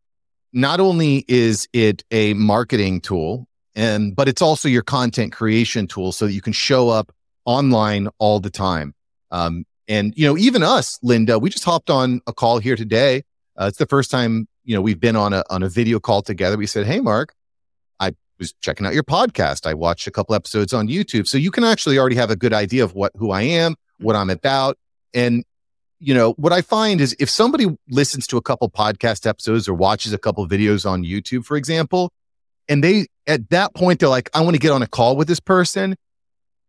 not 0.53 0.80
only 0.80 1.25
is 1.27 1.68
it 1.74 2.03
a 2.12 2.34
marketing 2.34 3.01
tool, 3.01 3.48
and 3.75 4.15
but 4.15 4.27
it's 4.27 4.41
also 4.41 4.68
your 4.70 4.82
content 4.82 5.34
creation 5.34 5.88
tool, 5.88 6.12
so 6.12 6.27
that 6.27 6.34
you 6.34 6.41
can 6.41 6.53
show 6.53 6.89
up 6.89 7.12
online 7.46 8.08
all 8.20 8.39
the 8.39 8.50
time. 8.50 8.94
Um, 9.32 9.65
and 9.88 10.13
you 10.15 10.25
know, 10.25 10.38
even 10.38 10.63
us, 10.63 11.00
Linda, 11.01 11.39
we 11.39 11.50
just 11.50 11.63
hopped 11.63 11.89
on 11.89 12.22
a 12.27 12.34
call 12.34 12.60
here 12.60 12.75
today. 12.75 13.24
Uh, 13.60 13.65
it's 13.65 13.77
the 13.77 13.86
first 13.86 14.12
time 14.12 14.48
you 14.63 14.75
know, 14.75 14.82
we've 14.82 15.00
been 15.00 15.15
on 15.15 15.34
a 15.34 15.44
on 15.50 15.63
a 15.63 15.70
video 15.70 16.00
call 16.00 16.22
together. 16.22 16.58
We 16.58 16.68
said, 16.68 16.86
"Hey, 16.86 17.00
Mark, 17.00 17.34
I 18.00 18.13
was 18.39 18.53
checking 18.62 18.86
out 18.86 18.94
your 18.94 19.03
podcast. 19.03 19.65
I 19.65 19.74
watched 19.74 20.08
a 20.08 20.12
couple 20.12 20.36
episodes 20.36 20.74
on 20.74 20.88
YouTube, 20.88 21.27
so 21.27 21.38
you 21.38 21.51
can 21.51 21.63
actually 21.63 21.98
already 21.98 22.15
have 22.15 22.30
a 22.30 22.36
good 22.36 22.53
idea 22.53 22.84
of 22.84 22.94
what 22.94 23.12
who 23.15 23.32
I 23.32 23.41
am, 23.41 23.75
what 24.00 24.15
I'm 24.15 24.30
about." 24.30 24.77
And 25.13 25.44
you 26.00 26.13
know, 26.13 26.34
what 26.34 26.51
I 26.51 26.62
find 26.62 27.00
is 27.00 27.15
if 27.20 27.30
somebody 27.30 27.68
listens 27.89 28.25
to 28.27 28.38
a 28.38 28.41
couple 28.41 28.70
podcast 28.70 29.27
episodes 29.27 29.68
or 29.68 29.74
watches 29.74 30.13
a 30.13 30.18
couple 30.18 30.48
videos 30.48 30.89
on 30.89 31.03
YouTube, 31.03 31.46
for 31.46 31.58
example, 31.58 32.12
and 32.68 32.84
they 32.84 33.08
at 33.27 33.50
that 33.50 33.74
point 33.75 34.00
they're 34.00 34.10
like, 34.10 34.30
"I 34.34 34.41
want 34.41 34.56
to 34.56 34.60
get 34.60 34.72
on 34.72 34.82
a 34.82 34.88
call 34.88 35.15
with 35.15 35.27
this 35.27 35.39
person." 35.39 35.96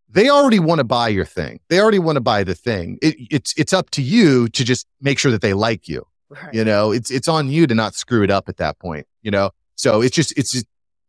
They 0.08 0.28
already 0.28 0.58
want 0.58 0.78
to 0.78 0.84
buy 0.84 1.08
your 1.08 1.24
thing. 1.24 1.60
They 1.70 1.80
already 1.80 1.98
want 1.98 2.16
to 2.16 2.20
buy 2.20 2.44
the 2.44 2.54
thing. 2.54 2.98
It, 3.00 3.16
it's 3.30 3.54
it's 3.56 3.72
up 3.72 3.88
to 3.90 4.02
you 4.02 4.48
to 4.48 4.64
just 4.64 4.86
make 5.00 5.18
sure 5.18 5.30
that 5.30 5.40
they 5.40 5.54
like 5.54 5.88
you 5.88 6.06
Right. 6.32 6.54
You 6.54 6.64
know, 6.64 6.92
it's 6.92 7.10
it's 7.10 7.28
on 7.28 7.48
you 7.48 7.66
to 7.66 7.74
not 7.74 7.94
screw 7.94 8.22
it 8.22 8.30
up 8.30 8.48
at 8.48 8.56
that 8.56 8.78
point. 8.78 9.06
You 9.22 9.30
know, 9.30 9.50
so 9.74 10.00
it's 10.00 10.14
just 10.14 10.36
it's 10.38 10.62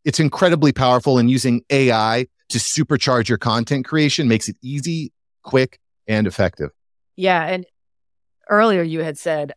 it's 0.04 0.20
incredibly 0.20 0.72
powerful, 0.72 1.18
and 1.18 1.30
using 1.30 1.62
AI 1.70 2.26
to 2.50 2.58
supercharge 2.58 3.28
your 3.28 3.38
content 3.38 3.86
creation 3.86 4.28
makes 4.28 4.48
it 4.48 4.56
easy, 4.62 5.12
quick, 5.42 5.78
and 6.06 6.26
effective. 6.26 6.70
Yeah, 7.16 7.42
and 7.44 7.64
earlier 8.50 8.82
you 8.82 9.00
had 9.00 9.16
said, 9.18 9.54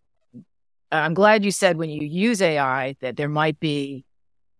I'm 0.91 1.13
glad 1.13 1.43
you 1.43 1.51
said 1.51 1.77
when 1.77 1.89
you 1.89 2.05
use 2.07 2.41
AI 2.41 2.95
that 3.01 3.17
there 3.17 3.29
might 3.29 3.59
be 3.59 4.05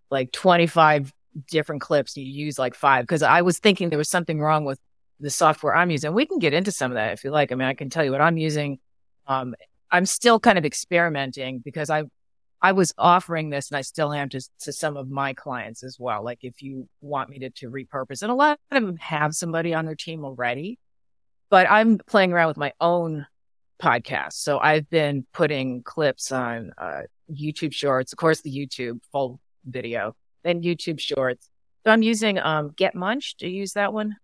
like 0.10 0.32
25 0.32 1.14
different 1.50 1.82
clips. 1.82 2.18
You 2.18 2.26
use 2.26 2.60
like 2.60 2.76
five 2.76 3.04
because 3.04 3.24
I 3.24 3.42
was 3.42 3.60
thinking 3.60 3.90
there 3.90 3.98
was 3.98 4.10
something 4.10 4.40
wrong 4.40 4.66
with 4.66 4.80
the 5.20 5.30
software 5.30 5.76
I'm 5.76 5.90
using. 5.90 6.14
We 6.14 6.26
can 6.26 6.40
get 6.40 6.54
into 6.54 6.72
some 6.72 6.92
of 6.92 6.96
that 6.96 7.14
if 7.14 7.24
you 7.24 7.32
like. 7.32 7.52
I 7.52 7.56
mean, 7.56 7.68
I 7.68 7.74
can 7.74 7.90
tell 7.90 8.04
you 8.04 8.12
what 8.12 8.22
I'm 8.22 8.38
using. 8.38 8.80
Um, 9.26 9.56
I'm 9.92 10.06
still 10.06 10.40
kind 10.40 10.58
of 10.58 10.66
experimenting 10.66 11.60
because 11.60 11.90
I 11.90 12.04
I 12.62 12.72
was 12.72 12.94
offering 12.98 13.50
this 13.50 13.70
and 13.70 13.78
I 13.78 13.82
still 13.82 14.12
am 14.12 14.30
to, 14.30 14.42
to 14.62 14.74
some 14.74 14.98
of 14.98 15.10
my 15.10 15.34
clients 15.34 15.84
as 15.84 15.98
well. 16.00 16.24
Like 16.24 16.40
if 16.42 16.62
you 16.64 16.90
want 17.02 17.30
me 17.30 17.40
to, 17.40 17.50
to 17.52 17.70
repurpose 17.70 18.24
and 18.24 18.32
a 18.32 18.36
lot 18.36 18.60
of 18.72 18.84
them 18.84 18.98
have 18.98 19.36
somebody 19.36 19.74
on 19.74 19.86
their 19.86 19.96
team 19.96 20.26
already, 20.26 20.80
but 21.50 21.70
I'm 21.70 22.00
playing 22.00 22.34
around 22.34 22.48
with 22.48 22.58
my 22.58 22.74
own 22.82 23.28
podcast. 23.82 24.34
So 24.34 24.58
I've 24.58 24.90
been 24.90 25.26
putting 25.34 25.84
clips 25.84 26.32
on 26.32 26.72
uh, 26.80 27.02
YouTube 27.32 27.74
shorts, 27.74 28.12
of 28.12 28.18
course, 28.18 28.42
the 28.42 28.52
YouTube 28.52 29.02
full 29.12 29.40
video, 29.64 30.16
then 30.44 30.64
YouTube 30.64 31.00
shorts. 31.00 31.50
So 31.86 31.92
I'm 31.92 32.02
using 32.02 32.40
um, 32.40 32.74
Get 32.76 32.96
Munch. 32.96 33.36
Do 33.38 33.48
you 33.48 33.60
use 33.60 33.74
that 33.74 33.94
one? 33.94 34.16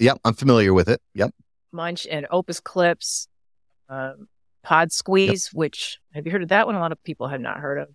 Yep, 0.00 0.18
I'm 0.24 0.34
familiar 0.34 0.74
with 0.74 0.88
it. 0.88 1.00
Yep. 1.14 1.32
Munch 1.70 2.06
and 2.10 2.26
Opus 2.30 2.58
Clips. 2.60 3.28
Um, 3.88 4.28
Podsqueeze, 4.64 5.52
yep. 5.52 5.54
which 5.54 5.98
have 6.12 6.26
you 6.26 6.32
heard 6.32 6.42
of 6.42 6.48
that 6.48 6.66
one? 6.66 6.74
A 6.74 6.80
lot 6.80 6.92
of 6.92 7.02
people 7.04 7.28
have 7.28 7.40
not 7.40 7.58
heard 7.58 7.78
of. 7.78 7.88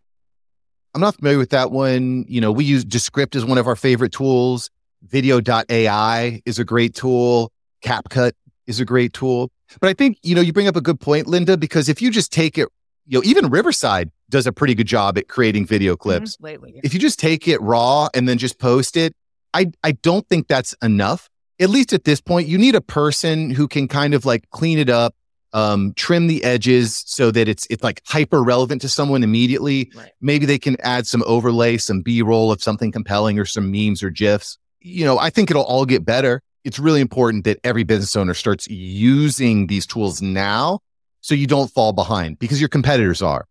I'm 0.94 1.02
not 1.02 1.16
familiar 1.16 1.38
with 1.38 1.52
that 1.52 1.72
one. 1.72 2.26
You 2.28 2.42
know, 2.42 2.52
we 2.52 2.66
use 2.66 2.84
Descript 2.84 3.36
as 3.36 3.46
one 3.46 3.58
of 3.58 3.68
our 3.68 3.76
favorite 3.76 4.12
tools. 4.12 4.70
Vidyo.ai 5.08 6.42
is 6.46 6.60
a 6.60 6.64
great 6.64 6.96
tool. 6.96 7.52
CapCut 7.84 8.34
is 8.68 8.80
a 8.80 8.86
great 8.86 9.14
tool. 9.14 9.52
But 9.80 9.90
I 9.90 9.94
think, 9.94 10.18
you 10.24 10.36
know, 10.36 10.42
you 10.42 10.52
bring 10.52 10.68
up 10.68 10.76
a 10.76 10.82
good 10.82 11.00
point, 11.00 11.28
Linda, 11.28 11.58
because 11.58 11.90
if 11.90 12.02
you 12.02 12.12
just 12.12 12.32
take 12.32 12.58
it, 12.58 12.68
you 13.06 13.20
know, 13.20 13.24
even 13.24 13.50
Riverside 13.50 14.12
does 14.30 14.48
a 14.48 14.52
pretty 14.52 14.76
good 14.76 14.88
job 14.88 15.18
at 15.18 15.28
creating 15.28 15.66
video 15.66 15.94
mm-hmm. 15.94 16.02
clips. 16.02 16.36
Mm-hmm. 16.36 16.46
Lately, 16.46 16.72
yeah. 16.76 16.82
If 16.84 16.94
you 16.94 17.00
just 17.00 17.20
take 17.20 17.48
it 17.48 17.62
raw 17.62 18.10
and 18.14 18.28
then 18.28 18.38
just 18.38 18.60
post 18.60 18.98
it, 18.98 19.14
I, 19.54 19.72
I 19.84 19.94
don't 19.94 20.28
think 20.28 20.48
that's 20.48 20.74
enough. 20.82 21.30
At 21.60 21.70
least 21.70 21.94
at 21.94 22.04
this 22.04 22.22
point, 22.22 22.48
you 22.48 22.58
need 22.58 22.76
a 22.76 22.82
person 22.82 23.50
who 23.50 23.68
can 23.68 23.88
kind 23.88 24.14
of 24.14 24.26
like 24.26 24.50
clean 24.52 24.80
it 24.80 24.90
up, 24.90 25.16
um, 25.54 25.94
trim 25.96 26.28
the 26.28 26.44
edges 26.44 27.04
so 27.06 27.32
that 27.32 27.48
it's 27.48 27.68
it's 27.70 27.84
like 27.84 28.02
hyper 28.06 28.44
relevant 28.44 28.82
to 28.82 28.90
someone 28.90 29.24
immediately. 29.24 29.92
Right. 29.96 30.12
Maybe 30.22 30.46
they 30.46 30.60
can 30.60 30.78
add 30.82 31.08
some 31.08 31.24
overlay, 31.26 31.78
some 31.78 32.02
B 32.02 32.22
roll 32.22 32.52
of 32.52 32.62
something 32.62 32.92
compelling 32.92 33.40
or 33.40 33.46
some 33.46 33.72
memes 33.72 34.04
or 34.04 34.10
gifs. 34.10 34.58
You 34.80 35.06
know, 35.06 35.18
I 35.18 35.30
think 35.30 35.50
it'll 35.50 35.64
all 35.64 35.86
get 35.86 36.06
better. 36.06 36.42
It's 36.64 36.80
really 36.80 37.02
important 37.02 37.46
that 37.46 37.60
every 37.64 37.84
business 37.84 38.16
owner 38.16 38.34
starts 38.34 38.68
using 38.70 39.68
these 39.68 39.86
tools 39.86 40.22
now 40.22 40.80
so 41.22 41.36
you 41.36 41.48
don't 41.48 41.72
fall 41.72 41.94
behind 41.94 42.40
because 42.40 42.60
your 42.60 42.70
competitors 42.70 43.22
are. 43.22 43.46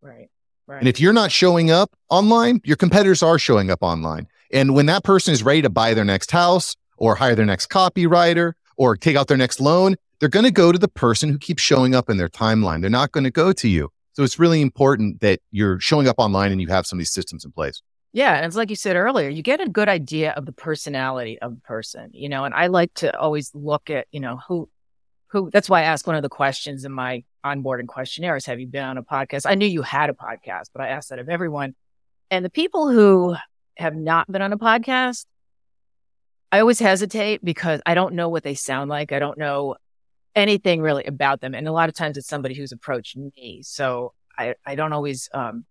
Right. 0.00 0.28
Right. 0.66 0.80
And 0.80 0.88
if 0.88 1.00
you're 1.00 1.12
not 1.12 1.30
showing 1.30 1.70
up 1.70 1.94
online, 2.08 2.60
your 2.64 2.76
competitors 2.76 3.22
are 3.22 3.38
showing 3.38 3.70
up 3.70 3.82
online. 3.82 4.26
And 4.52 4.74
when 4.74 4.86
that 4.86 5.04
person 5.04 5.32
is 5.32 5.42
ready 5.42 5.62
to 5.62 5.70
buy 5.70 5.94
their 5.94 6.04
next 6.04 6.30
house 6.30 6.76
or 6.96 7.14
hire 7.14 7.34
their 7.34 7.46
next 7.46 7.70
copywriter 7.70 8.54
or 8.76 8.96
take 8.96 9.16
out 9.16 9.28
their 9.28 9.36
next 9.36 9.60
loan, 9.60 9.96
they're 10.20 10.28
going 10.28 10.44
to 10.44 10.50
go 10.50 10.72
to 10.72 10.78
the 10.78 10.88
person 10.88 11.30
who 11.30 11.38
keeps 11.38 11.62
showing 11.62 11.94
up 11.94 12.08
in 12.08 12.16
their 12.16 12.28
timeline. 12.28 12.80
They're 12.80 12.90
not 12.90 13.12
going 13.12 13.24
to 13.24 13.30
go 13.30 13.52
to 13.52 13.68
you. 13.68 13.90
So 14.14 14.22
it's 14.22 14.38
really 14.38 14.62
important 14.62 15.20
that 15.20 15.40
you're 15.50 15.78
showing 15.78 16.08
up 16.08 16.16
online 16.18 16.52
and 16.52 16.60
you 16.60 16.68
have 16.68 16.86
some 16.86 16.98
of 16.98 17.00
these 17.00 17.12
systems 17.12 17.44
in 17.44 17.52
place. 17.52 17.82
Yeah. 18.12 18.34
And 18.34 18.46
it's 18.46 18.56
like 18.56 18.70
you 18.70 18.76
said 18.76 18.96
earlier, 18.96 19.28
you 19.28 19.42
get 19.42 19.60
a 19.60 19.68
good 19.68 19.90
idea 19.90 20.32
of 20.32 20.46
the 20.46 20.52
personality 20.52 21.38
of 21.38 21.54
the 21.54 21.60
person, 21.60 22.10
you 22.14 22.30
know, 22.30 22.44
and 22.44 22.54
I 22.54 22.68
like 22.68 22.94
to 22.94 23.14
always 23.18 23.50
look 23.54 23.90
at, 23.90 24.06
you 24.10 24.20
know, 24.20 24.38
who, 24.48 24.70
who, 25.26 25.50
that's 25.50 25.68
why 25.68 25.80
I 25.80 25.84
ask 25.84 26.06
one 26.06 26.16
of 26.16 26.22
the 26.22 26.30
questions 26.30 26.86
in 26.86 26.92
my 26.92 27.24
onboarding 27.44 27.86
questionnaire 27.86 28.36
is, 28.36 28.46
have 28.46 28.58
you 28.58 28.68
been 28.68 28.84
on 28.84 28.96
a 28.96 29.02
podcast? 29.02 29.42
I 29.44 29.54
knew 29.54 29.66
you 29.66 29.82
had 29.82 30.08
a 30.08 30.14
podcast, 30.14 30.70
but 30.72 30.80
I 30.80 30.88
asked 30.88 31.10
that 31.10 31.18
of 31.18 31.28
everyone. 31.28 31.74
And 32.30 32.42
the 32.42 32.50
people 32.50 32.88
who 32.90 33.36
have 33.76 33.94
not 33.94 34.32
been 34.32 34.40
on 34.40 34.52
a 34.54 34.58
podcast, 34.58 35.26
I 36.50 36.60
always 36.60 36.78
hesitate 36.78 37.44
because 37.44 37.82
I 37.84 37.94
don't 37.94 38.14
know 38.14 38.30
what 38.30 38.44
they 38.44 38.54
sound 38.54 38.88
like. 38.88 39.12
I 39.12 39.18
don't 39.18 39.36
know 39.36 39.76
anything 40.36 40.82
really 40.82 41.04
about 41.04 41.40
them. 41.40 41.54
And 41.54 41.66
a 41.66 41.72
lot 41.72 41.88
of 41.88 41.94
times 41.94 42.16
it's 42.16 42.28
somebody 42.28 42.54
who's 42.54 42.70
approached 42.70 43.16
me. 43.16 43.62
So 43.64 44.12
I, 44.38 44.54
I 44.64 44.74
don't 44.74 44.92
always, 44.92 45.28
um, 45.32 45.64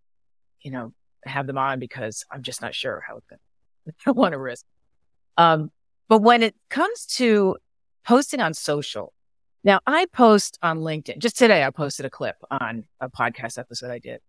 you 0.62 0.72
know, 0.72 0.92
have 1.26 1.48
them 1.48 1.58
on 1.58 1.80
because 1.80 2.26
I'm 2.32 2.42
just 2.42 2.62
not 2.62 2.76
sure 2.76 3.04
how 3.08 3.18
it's 3.18 3.28
going 3.28 3.40
to, 3.40 3.92
I 3.94 3.94
don't 4.06 4.18
want 4.18 4.34
to 4.34 4.40
risk. 4.40 4.66
Um, 5.38 5.72
but 6.10 6.22
when 6.22 6.44
it 6.44 6.56
comes 6.70 7.06
to 7.18 7.58
posting 8.04 8.42
on 8.42 8.54
social, 8.54 9.14
now 9.64 9.80
I 9.88 10.06
post 10.08 10.60
on 10.62 10.80
LinkedIn. 10.80 11.20
Just 11.20 11.38
today, 11.38 11.64
I 11.64 11.70
posted 11.72 12.06
a 12.06 12.10
clip 12.10 12.36
on 12.52 12.86
a 13.00 13.10
podcast 13.10 13.58
episode 13.58 13.92
I 13.92 14.00
did. 14.00 14.22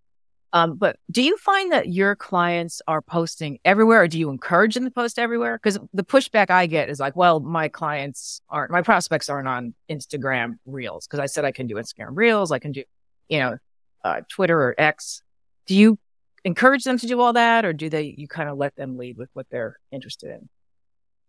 Um, 0.52 0.76
but 0.76 0.98
do 1.10 1.22
you 1.22 1.36
find 1.36 1.72
that 1.72 1.88
your 1.88 2.14
clients 2.14 2.80
are 2.86 3.02
posting 3.02 3.58
everywhere 3.64 4.02
or 4.02 4.08
do 4.08 4.18
you 4.18 4.30
encourage 4.30 4.74
them 4.74 4.84
to 4.84 4.90
post 4.90 5.18
everywhere? 5.18 5.58
Because 5.62 5.78
the 5.92 6.04
pushback 6.04 6.50
I 6.50 6.66
get 6.66 6.88
is 6.88 7.00
like, 7.00 7.16
well, 7.16 7.40
my 7.40 7.68
clients 7.68 8.40
aren't, 8.48 8.70
my 8.70 8.82
prospects 8.82 9.28
aren't 9.28 9.48
on 9.48 9.74
Instagram 9.90 10.58
reels 10.64 11.06
because 11.06 11.20
I 11.20 11.26
said 11.26 11.44
I 11.44 11.52
can 11.52 11.66
do 11.66 11.74
Instagram 11.74 12.10
reels. 12.12 12.52
I 12.52 12.58
can 12.58 12.72
do, 12.72 12.84
you 13.28 13.40
know, 13.40 13.58
uh, 14.04 14.20
Twitter 14.28 14.58
or 14.58 14.74
X. 14.78 15.22
Do 15.66 15.74
you 15.74 15.98
encourage 16.44 16.84
them 16.84 16.98
to 16.98 17.06
do 17.06 17.20
all 17.20 17.32
that 17.32 17.64
or 17.64 17.72
do 17.72 17.88
they, 17.90 18.14
you 18.16 18.28
kind 18.28 18.48
of 18.48 18.56
let 18.56 18.76
them 18.76 18.96
lead 18.96 19.18
with 19.18 19.30
what 19.32 19.46
they're 19.50 19.78
interested 19.90 20.30
in? 20.30 20.48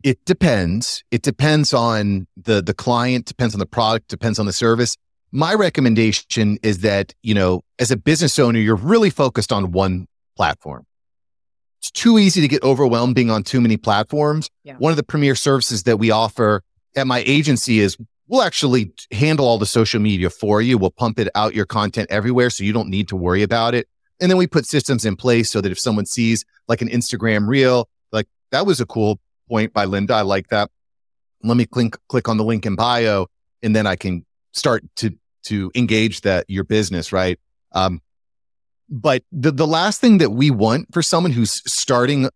It 0.03 0.23
depends. 0.25 1.03
It 1.09 1.23
depends 1.23 1.73
on 1.73 2.27
the, 2.37 2.61
the 2.61 2.75
client, 2.75 3.25
depends 3.25 3.55
on 3.55 3.59
the 3.59 3.65
product, 3.65 4.09
depends 4.09 4.37
on 4.37 4.45
the 4.45 4.53
service 4.53 4.95
my 5.31 5.53
recommendation 5.53 6.57
is 6.63 6.79
that, 6.79 7.13
you 7.21 7.33
know, 7.33 7.63
as 7.79 7.91
a 7.91 7.97
business 7.97 8.39
owner, 8.39 8.59
you're 8.59 8.75
really 8.75 9.09
focused 9.09 9.51
on 9.51 9.71
one 9.71 10.07
platform. 10.35 10.85
It's 11.79 11.91
too 11.91 12.17
easy 12.17 12.41
to 12.41 12.47
get 12.47 12.63
overwhelmed 12.63 13.15
being 13.15 13.29
on 13.29 13.43
too 13.43 13.61
many 13.61 13.77
platforms. 13.77 14.49
Yeah. 14.63 14.75
One 14.77 14.91
of 14.91 14.97
the 14.97 15.03
premier 15.03 15.35
services 15.35 15.83
that 15.83 15.97
we 15.97 16.11
offer 16.11 16.63
at 16.95 17.07
my 17.07 17.23
agency 17.25 17.79
is 17.79 17.97
we'll 18.27 18.41
actually 18.41 18.91
handle 19.11 19.45
all 19.45 19.57
the 19.57 19.65
social 19.65 19.99
media 19.99 20.29
for 20.29 20.61
you. 20.61 20.77
We'll 20.77 20.91
pump 20.91 21.19
it 21.19 21.29
out 21.35 21.53
your 21.53 21.65
content 21.65 22.09
everywhere 22.09 22.49
so 22.49 22.63
you 22.63 22.73
don't 22.73 22.89
need 22.89 23.07
to 23.09 23.15
worry 23.15 23.43
about 23.43 23.73
it. 23.75 23.87
And 24.19 24.31
then 24.31 24.37
we 24.37 24.47
put 24.47 24.65
systems 24.65 25.05
in 25.05 25.15
place 25.15 25.51
so 25.51 25.61
that 25.61 25.71
if 25.71 25.79
someone 25.79 26.05
sees 26.05 26.43
like 26.67 26.81
an 26.81 26.89
Instagram 26.89 27.47
reel, 27.47 27.87
like 28.11 28.27
that 28.51 28.65
was 28.65 28.81
a 28.81 28.85
cool 28.85 29.19
point 29.47 29.73
by 29.73 29.85
Linda. 29.85 30.15
I 30.15 30.21
like 30.21 30.47
that. 30.47 30.71
Let 31.43 31.57
me 31.57 31.65
click 31.65 31.95
click 32.07 32.27
on 32.27 32.37
the 32.37 32.43
link 32.43 32.65
in 32.65 32.75
bio 32.75 33.27
and 33.61 33.75
then 33.75 33.85
I 33.85 33.95
can 33.95 34.25
start 34.57 34.83
to 34.97 35.11
to 35.43 35.71
engage 35.75 36.21
that 36.21 36.45
your 36.49 36.63
business, 36.63 37.13
right? 37.13 37.39
Um, 37.71 38.01
but 38.89 39.23
the 39.31 39.51
the 39.51 39.67
last 39.67 40.01
thing 40.01 40.17
that 40.19 40.31
we 40.31 40.51
want 40.51 40.93
for 40.93 41.01
someone 41.01 41.31
who's 41.31 41.61
starting 41.71 42.29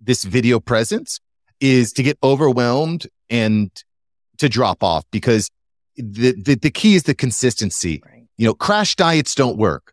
this 0.00 0.24
video 0.24 0.60
presence 0.60 1.20
is 1.60 1.92
to 1.92 2.02
get 2.02 2.18
overwhelmed 2.22 3.06
and 3.28 3.70
to 4.38 4.48
drop 4.48 4.82
off 4.82 5.04
because 5.10 5.50
the 5.96 6.32
the, 6.32 6.54
the 6.56 6.70
key 6.70 6.94
is 6.94 7.04
the 7.04 7.14
consistency. 7.14 8.02
Right. 8.04 8.26
You 8.38 8.46
know, 8.46 8.54
crash 8.54 8.96
diets 8.96 9.34
don't 9.34 9.58
work. 9.58 9.92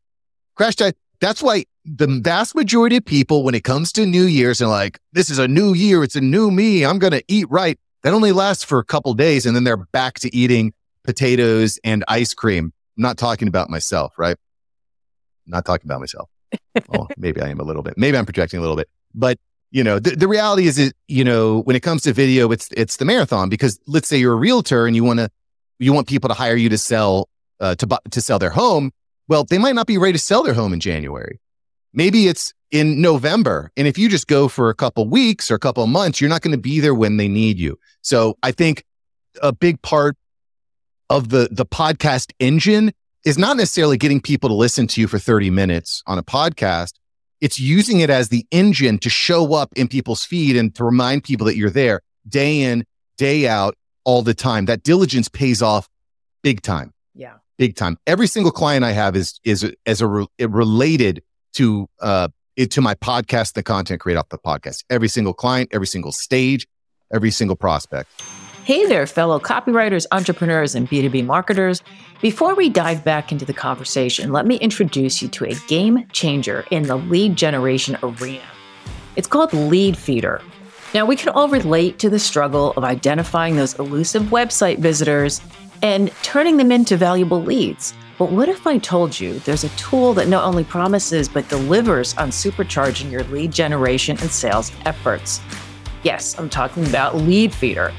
Crash 0.56 0.76
diet. 0.76 0.98
That's 1.20 1.42
why 1.42 1.66
the 1.84 2.08
vast 2.24 2.56
majority 2.56 2.98
of 2.98 3.06
people, 3.06 3.44
when 3.44 3.56
it 3.56 3.64
comes 3.64 3.92
to 3.94 4.06
New 4.06 4.24
Year's, 4.24 4.62
are 4.62 4.68
like, 4.68 5.00
"This 5.14 5.30
is 5.30 5.40
a 5.40 5.48
new 5.48 5.74
year. 5.74 6.04
It's 6.04 6.16
a 6.16 6.22
new 6.22 6.52
me. 6.52 6.86
I'm 6.86 7.00
going 7.00 7.14
to 7.14 7.24
eat 7.28 7.48
right." 7.50 7.78
That 8.04 8.14
only 8.14 8.32
lasts 8.32 8.64
for 8.64 8.80
a 8.80 8.86
couple 8.86 9.14
days, 9.14 9.46
and 9.46 9.56
then 9.56 9.64
they're 9.64 9.78
back 9.78 10.20
to 10.20 10.34
eating 10.34 10.74
potatoes, 11.08 11.80
and 11.84 12.04
ice 12.08 12.36
cream. 12.36 12.72
I'm 12.98 13.02
not 13.02 13.18
talking 13.18 13.48
about 13.48 13.72
myself, 13.72 14.14
right? 14.20 14.38
I'm 15.48 15.52
not 15.52 15.66
talking 15.66 15.88
about 15.90 16.00
myself. 16.00 16.30
well, 16.90 17.08
maybe 17.18 17.42
I 17.42 17.50
am 17.50 17.60
a 17.60 17.64
little 17.64 17.82
bit. 17.82 17.96
Maybe 17.98 18.18
I'm 18.18 18.26
projecting 18.26 18.60
a 18.60 18.62
little 18.62 18.76
bit. 18.76 18.88
But 19.16 19.40
you 19.72 19.84
know, 19.84 20.00
the, 20.00 20.12
the 20.12 20.28
reality 20.28 20.68
is, 20.68 20.78
it, 20.78 20.94
you 21.08 21.24
know, 21.24 21.62
when 21.62 21.76
it 21.76 21.82
comes 21.82 22.04
to 22.04 22.14
video, 22.14 22.52
it's 22.52 22.70
it's 22.72 22.98
the 22.98 23.06
marathon 23.06 23.50
because 23.50 23.80
let's 23.88 24.08
say 24.08 24.18
you're 24.18 24.34
a 24.34 24.38
realtor 24.38 24.86
and 24.86 24.96
you 24.96 25.04
want 25.04 25.20
to 25.20 25.30
you 25.80 25.92
want 25.94 26.08
people 26.08 26.28
to 26.28 26.34
hire 26.34 26.56
you 26.56 26.70
to 26.70 26.78
sell 26.78 27.30
uh, 27.60 27.76
to 27.76 28.00
to 28.12 28.22
sell 28.22 28.40
their 28.40 28.52
home. 28.52 28.92
Well, 29.28 29.44
they 29.44 29.58
might 29.58 29.76
not 29.76 29.88
be 29.88 29.98
ready 29.98 30.14
to 30.14 30.20
sell 30.20 30.44
their 30.44 30.54
home 30.54 30.72
in 30.72 30.80
January. 30.80 31.40
Maybe 31.94 32.28
it's 32.28 32.54
in 32.72 33.02
November. 33.02 33.72
And 33.76 33.88
if 33.88 33.98
you 33.98 34.10
just 34.10 34.28
go 34.28 34.48
for 34.48 34.70
a 34.70 34.76
couple 34.76 35.08
weeks 35.08 35.50
or 35.52 35.56
a 35.56 35.60
couple 35.60 35.86
months, 35.88 36.22
you're 36.22 36.30
not 36.30 36.42
going 36.42 36.52
to 36.52 36.62
be 36.62 36.80
there 36.80 36.96
when 36.96 37.18
they 37.18 37.28
need 37.28 37.60
you. 37.60 37.80
So 38.02 38.38
I 38.44 38.52
think 38.52 38.84
a 39.42 39.52
big 39.52 39.82
part 39.82 40.16
of 41.10 41.30
the 41.30 41.48
the 41.52 41.66
podcast 41.66 42.32
engine 42.40 42.92
is 43.26 43.38
not 43.38 43.58
necessarily 43.58 43.98
getting 43.98 44.22
people 44.22 44.50
to 44.50 44.56
listen 44.56 44.88
to 44.88 45.02
you 45.02 45.08
for 45.08 45.20
30 45.20 45.50
minutes 45.50 46.02
on 46.08 46.18
a 46.18 46.24
podcast. 46.24 46.94
It's 47.42 47.60
using 47.60 48.00
it 48.00 48.10
as 48.10 48.30
the 48.30 48.46
engine 48.52 48.98
to 49.00 49.10
show 49.10 49.54
up 49.54 49.70
in 49.76 49.88
people's 49.88 50.24
feed 50.24 50.56
and 50.56 50.74
to 50.76 50.84
remind 50.84 51.24
people 51.24 51.46
that 51.46 51.56
you're 51.56 51.70
there 51.70 52.02
day 52.28 52.62
in, 52.62 52.86
day 53.18 53.48
out, 53.48 53.76
all 54.06 54.22
the 54.22 54.34
time. 54.34 54.66
That 54.66 54.84
diligence 54.84 55.28
pays 55.28 55.62
off 55.62 55.88
big 56.42 56.62
time. 56.62 56.94
Yeah. 57.14 57.36
Big 57.58 57.76
time. 57.76 57.98
Every 58.08 58.28
single 58.28 58.52
client 58.52 58.86
I 58.86 58.92
have 58.92 59.16
is 59.16 59.40
is 59.44 59.72
as 59.86 60.02
a 60.02 60.08
re- 60.08 60.28
related 60.40 61.24
to 61.54 61.88
uh 62.02 62.30
it, 62.56 62.72
to 62.72 62.82
my 62.82 62.96
podcast, 62.96 63.54
the 63.54 63.64
content 63.64 64.02
create 64.02 64.16
off 64.16 64.30
the 64.30 64.38
podcast. 64.38 64.84
Every 64.90 65.08
single 65.08 65.34
client, 65.34 65.70
every 65.72 65.86
single 65.86 66.12
stage, 66.12 66.68
every 67.14 67.30
single 67.30 67.56
prospect. 67.56 68.10
Hey 68.68 68.86
there, 68.86 69.08
fellow 69.08 69.40
copywriters, 69.40 70.06
entrepreneurs, 70.12 70.76
and 70.76 70.90
B2B 70.90 71.24
marketers. 71.24 71.82
Before 72.22 72.54
we 72.54 72.68
dive 72.68 73.02
back 73.02 73.32
into 73.32 73.46
the 73.46 73.54
conversation, 73.54 74.34
let 74.34 74.46
me 74.46 74.58
introduce 74.58 75.22
you 75.22 75.30
to 75.30 75.46
a 75.46 75.54
game 75.70 76.06
changer 76.12 76.66
in 76.70 76.84
the 76.84 76.98
lead 76.98 77.38
generation 77.38 77.98
arena. 78.04 78.44
It's 79.16 79.26
called 79.26 79.52
Leadfeeder. 79.52 80.42
Now, 80.94 81.06
we 81.06 81.16
can 81.16 81.30
all 81.30 81.48
relate 81.48 81.98
to 82.00 82.10
the 82.10 82.20
struggle 82.20 82.74
of 82.76 82.84
identifying 82.84 83.56
those 83.56 83.80
elusive 83.80 84.24
website 84.24 84.80
visitors 84.80 85.40
and 85.82 86.12
turning 86.22 86.58
them 86.58 86.74
into 86.74 86.98
valuable 86.98 87.42
leads. 87.42 87.94
But 88.18 88.34
what 88.34 88.50
if 88.50 88.68
I 88.68 88.80
told 88.80 89.18
you 89.18 89.40
there's 89.40 89.64
a 89.64 89.70
tool 89.78 90.14
that 90.16 90.28
not 90.28 90.44
only 90.44 90.66
promises 90.66 91.30
but 91.30 91.48
delivers 91.48 92.18
on 92.18 92.32
supercharging 92.32 93.12
your 93.12 93.24
lead 93.24 93.54
generation 93.54 94.18
and 94.20 94.30
sales 94.30 94.74
efforts? 94.86 95.40
Yes, 96.04 96.38
I'm 96.38 96.50
talking 96.50 96.86
about 96.86 97.16
Leadfeeder. 97.16 97.94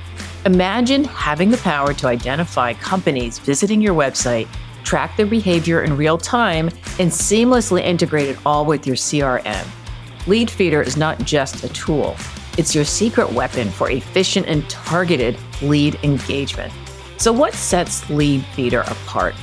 Imagine 0.47 1.03
having 1.05 1.51
the 1.51 1.57
power 1.59 1.93
to 1.95 2.07
identify 2.07 2.73
companies 2.75 3.41
visiting 3.41 3.81
your 3.81 3.95
website, 3.95 4.47
track 4.85 5.17
their 5.17 5.27
behavior 5.27 5.83
in 5.83 5.97
real 5.97 6.17
time, 6.17 6.69
and 7.01 7.11
seamlessly 7.11 7.83
integrate 7.83 8.29
it 8.29 8.39
all 8.47 8.65
with 8.65 8.87
your 8.87 8.95
CRM. 8.95 9.67
Leadfeeder 10.27 10.87
is 10.87 10.97
not 10.97 11.19
just 11.21 11.65
a 11.65 11.69
tool, 11.71 12.17
it's 12.57 12.75
your 12.75 12.85
secret 12.85 13.33
weapon 13.33 13.69
for 13.69 13.91
efficient 13.91 14.47
and 14.47 14.69
targeted 14.71 15.37
lead 15.61 15.97
engagement. 16.05 16.73
So, 17.17 17.33
what 17.33 17.55
sets 17.55 18.09
Lead 18.09 18.45
Feeder 18.55 18.83
apart? 18.83 19.35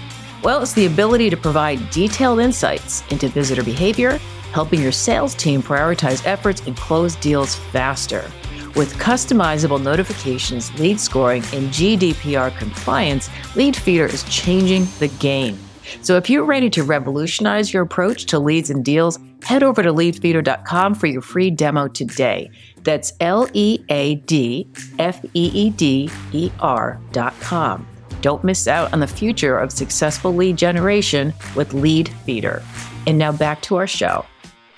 Well, 0.44 0.62
it's 0.62 0.74
the 0.74 0.86
ability 0.86 1.30
to 1.30 1.38
provide 1.38 1.90
detailed 1.90 2.40
insights 2.40 3.04
into 3.10 3.28
visitor 3.28 3.64
behavior, 3.64 4.18
helping 4.54 4.82
your 4.82 4.94
sales 4.94 5.36
team 5.36 5.62
prioritize 5.62 6.26
efforts 6.26 6.62
and 6.68 6.78
close 6.78 7.16
deals 7.18 7.56
faster. 7.56 8.30
With 8.76 8.94
customizable 8.96 9.82
notifications, 9.82 10.74
lead 10.78 11.00
scoring, 11.00 11.44
and 11.54 11.70
GDPR 11.70 12.58
compliance, 12.58 13.30
Leadfeeder 13.56 14.12
is 14.12 14.24
changing 14.26 14.86
the 15.00 15.08
game. 15.20 15.58
So 16.02 16.18
if 16.18 16.30
you're 16.30 16.44
ready 16.44 16.70
to 16.72 16.84
revolutionize 16.84 17.74
your 17.74 17.84
approach 17.84 18.26
to 18.26 18.40
leads 18.40 18.70
and 18.70 18.84
deals, 18.84 19.18
head 19.44 19.64
over 19.64 19.82
to 19.82 19.94
leadfeeder.com 19.94 20.96
for 20.96 21.08
your 21.08 21.22
free 21.22 21.52
demo 21.52 21.88
today. 21.88 22.50
That's 22.84 23.14
L 23.22 23.48
E 23.54 23.80
A 23.88 24.16
D 24.16 24.68
F 25.00 25.24
E 25.34 25.52
E 25.54 25.70
D 25.70 26.10
E 26.34 26.52
R.com. 26.60 27.88
Don't 28.22 28.44
miss 28.44 28.68
out 28.68 28.92
on 28.92 29.00
the 29.00 29.08
future 29.08 29.58
of 29.58 29.72
successful 29.72 30.34
lead 30.34 30.58
generation 30.58 31.34
with 31.56 31.74
Lead 31.74 32.10
Feeder. 32.26 32.62
And 33.08 33.18
now 33.18 33.32
back 33.32 33.62
to 33.64 33.76
our 33.76 33.88
show. 33.88 34.26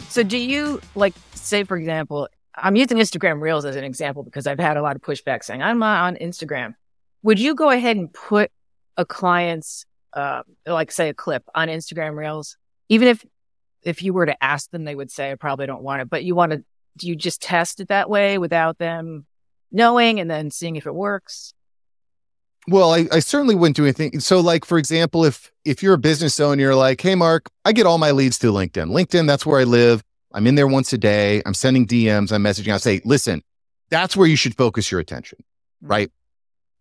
So, 0.10 0.22
do 0.22 0.38
you 0.38 0.82
like, 0.96 1.14
say, 1.34 1.64
for 1.64 1.78
example, 1.78 2.28
I'm 2.58 2.76
using 2.76 2.98
Instagram 2.98 3.40
Reels 3.40 3.66
as 3.66 3.76
an 3.76 3.84
example 3.84 4.24
because 4.24 4.48
I've 4.48 4.60
had 4.60 4.78
a 4.78 4.82
lot 4.82 4.96
of 4.96 5.02
pushback 5.02 5.44
saying 5.44 5.62
I'm 5.62 5.80
not 5.80 6.04
on 6.04 6.16
Instagram. 6.16 6.74
Would 7.24 7.40
you 7.40 7.56
go 7.56 7.70
ahead 7.70 7.98
and 7.98 8.12
put 8.12 8.52
a 8.98 9.06
client's, 9.06 9.86
uh, 10.14 10.42
like 10.66 10.92
say 10.92 11.10
a 11.10 11.14
clip 11.14 11.44
on 11.54 11.68
Instagram 11.68 12.16
Reels, 12.16 12.58
even 12.90 13.08
if 13.08 13.26
if 13.84 14.02
you 14.02 14.14
were 14.14 14.26
to 14.26 14.44
ask 14.44 14.70
them, 14.72 14.84
they 14.84 14.96
would 14.96 15.12
say 15.12 15.32
I 15.32 15.36
probably 15.36 15.68
don't 15.68 15.84
want 15.84 16.02
it. 16.02 16.10
But 16.10 16.24
you 16.24 16.36
want 16.36 16.52
to? 16.52 16.64
Do 16.98 17.08
you 17.08 17.16
just 17.16 17.42
test 17.42 17.80
it 17.80 17.90
that 17.90 18.10
way 18.10 18.40
without 18.40 18.80
them 18.80 19.28
knowing 19.72 20.20
and 20.20 20.30
then 20.30 20.50
seeing 20.50 20.76
if 20.76 20.88
it 20.88 20.96
works? 20.96 21.54
Well, 22.68 22.94
I, 22.94 23.08
I 23.12 23.20
certainly 23.20 23.56
wouldn't 23.56 23.78
do 23.78 23.84
anything. 23.84 24.20
So, 24.20 24.40
like 24.40 24.66
for 24.66 24.78
example, 24.78 25.24
if 25.24 25.52
if 25.64 25.84
you're 25.84 25.94
a 25.94 26.00
business 26.00 26.40
owner, 26.40 26.62
you're 26.62 26.76
like, 26.76 27.00
hey, 27.00 27.16
Mark, 27.16 27.50
I 27.64 27.72
get 27.72 27.86
all 27.86 27.98
my 27.98 28.12
leads 28.12 28.38
through 28.38 28.54
LinkedIn. 28.54 28.90
LinkedIn, 28.90 29.28
that's 29.28 29.46
where 29.46 29.60
I 29.60 29.64
live. 29.64 30.04
I'm 30.34 30.48
in 30.48 30.56
there 30.56 30.68
once 30.68 30.92
a 30.94 30.98
day. 30.98 31.42
I'm 31.46 31.54
sending 31.54 31.88
DMs. 31.88 32.32
I'm 32.32 32.44
messaging. 32.44 32.74
I 32.74 32.78
say, 32.78 33.02
listen, 33.06 33.42
that's 33.90 34.16
where 34.16 34.28
you 34.28 34.36
should 34.36 34.56
focus 34.56 34.92
your 34.92 35.00
attention, 35.00 35.40
mm-hmm. 35.84 35.92
right? 35.92 36.12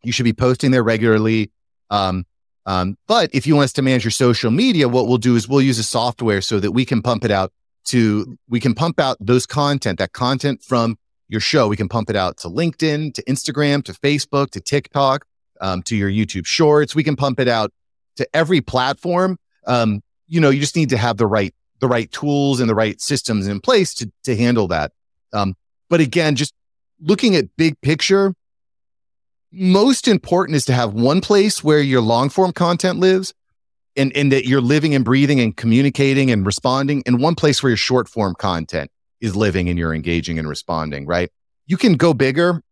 You 0.03 0.13
should 0.13 0.25
be 0.25 0.33
posting 0.33 0.71
there 0.71 0.83
regularly. 0.83 1.51
Um, 1.91 2.25
um, 2.67 2.99
but 3.07 3.31
if 3.33 3.47
you 3.47 3.55
want 3.55 3.67
us 3.67 3.73
to 3.75 3.83
manage 3.83 4.05
your 4.05 4.11
social 4.11 4.51
media, 4.51 4.89
what 4.89 5.07
we'll 5.07 5.19
do 5.19 5.37
is 5.37 5.49
we'll 5.49 5.63
use 5.63 5.79
a 5.79 5.85
software 5.85 6.41
so 6.41 6.59
that 6.59 6.73
we 6.73 6.85
can 6.85 7.01
pump 7.01 7.25
it 7.25 7.31
out 7.31 7.53
to, 7.87 8.37
we 8.49 8.59
can 8.59 8.75
pump 8.75 8.99
out 8.99 9.17
those 9.21 9.47
content, 9.47 10.01
that 10.01 10.13
content 10.13 10.63
from 10.63 10.99
your 11.29 11.41
show. 11.41 11.69
We 11.69 11.77
can 11.77 11.89
pump 11.89 12.11
it 12.11 12.17
out 12.17 12.39
to 12.39 12.49
LinkedIn, 12.49 13.15
to 13.15 13.23
Instagram, 13.25 13.85
to 13.85 13.93
Facebook, 13.93 14.51
to 14.51 14.61
TikTok, 14.61 15.25
um, 15.61 15.83
to 15.85 15.97
your 15.97 16.11
YouTube 16.11 16.47
shorts. 16.47 16.95
We 16.95 17.05
can 17.05 17.17
pump 17.17 17.39
it 17.41 17.49
out 17.49 17.73
to 18.17 18.29
every 18.35 18.61
platform. 18.61 19.39
Um, 19.67 20.03
you 20.27 20.41
know, 20.41 20.51
you 20.51 20.61
just 20.61 20.77
need 20.77 20.91
to 20.91 20.97
have 20.97 21.17
the 21.17 21.27
right 21.27 21.55
the 21.81 21.89
right 21.89 22.11
tools 22.11 22.61
and 22.61 22.69
the 22.69 22.75
right 22.75 23.01
systems 23.01 23.47
in 23.47 23.61
place 23.61 23.95
to, 23.95 24.11
to 24.25 24.37
handle 24.37 24.69
that. 24.69 24.93
Um, 25.33 25.55
but 25.89 26.01
again, 26.01 26.37
just 26.37 26.55
looking 27.01 27.37
at 27.37 27.57
big 27.57 27.81
picture, 27.81 28.35
most 29.53 30.09
important 30.09 30.57
is 30.57 30.65
to 30.67 30.73
have 30.73 30.95
one 30.95 31.21
place 31.21 31.63
where 31.63 31.81
your 31.81 32.01
long 32.01 32.29
form 32.29 32.53
content 32.53 32.99
lives 32.99 33.35
and, 33.97 34.15
and 34.17 34.31
that 34.33 34.47
you're 34.47 34.61
living 34.61 34.95
and 34.95 35.05
breathing 35.05 35.41
and 35.41 35.57
communicating 35.57 36.31
and 36.31 36.45
responding 36.45 37.03
and 37.07 37.21
one 37.21 37.35
place 37.35 37.63
where 37.63 37.71
your 37.71 37.77
short 37.77 38.09
form 38.09 38.35
content 38.35 38.91
is 39.21 39.35
living 39.35 39.69
and 39.69 39.79
you're 39.79 39.95
engaging 39.95 40.39
and 40.39 40.49
responding, 40.49 41.07
right? 41.07 41.31
You 41.67 41.77
can 41.77 41.95
go 41.95 42.13
bigger. 42.13 42.63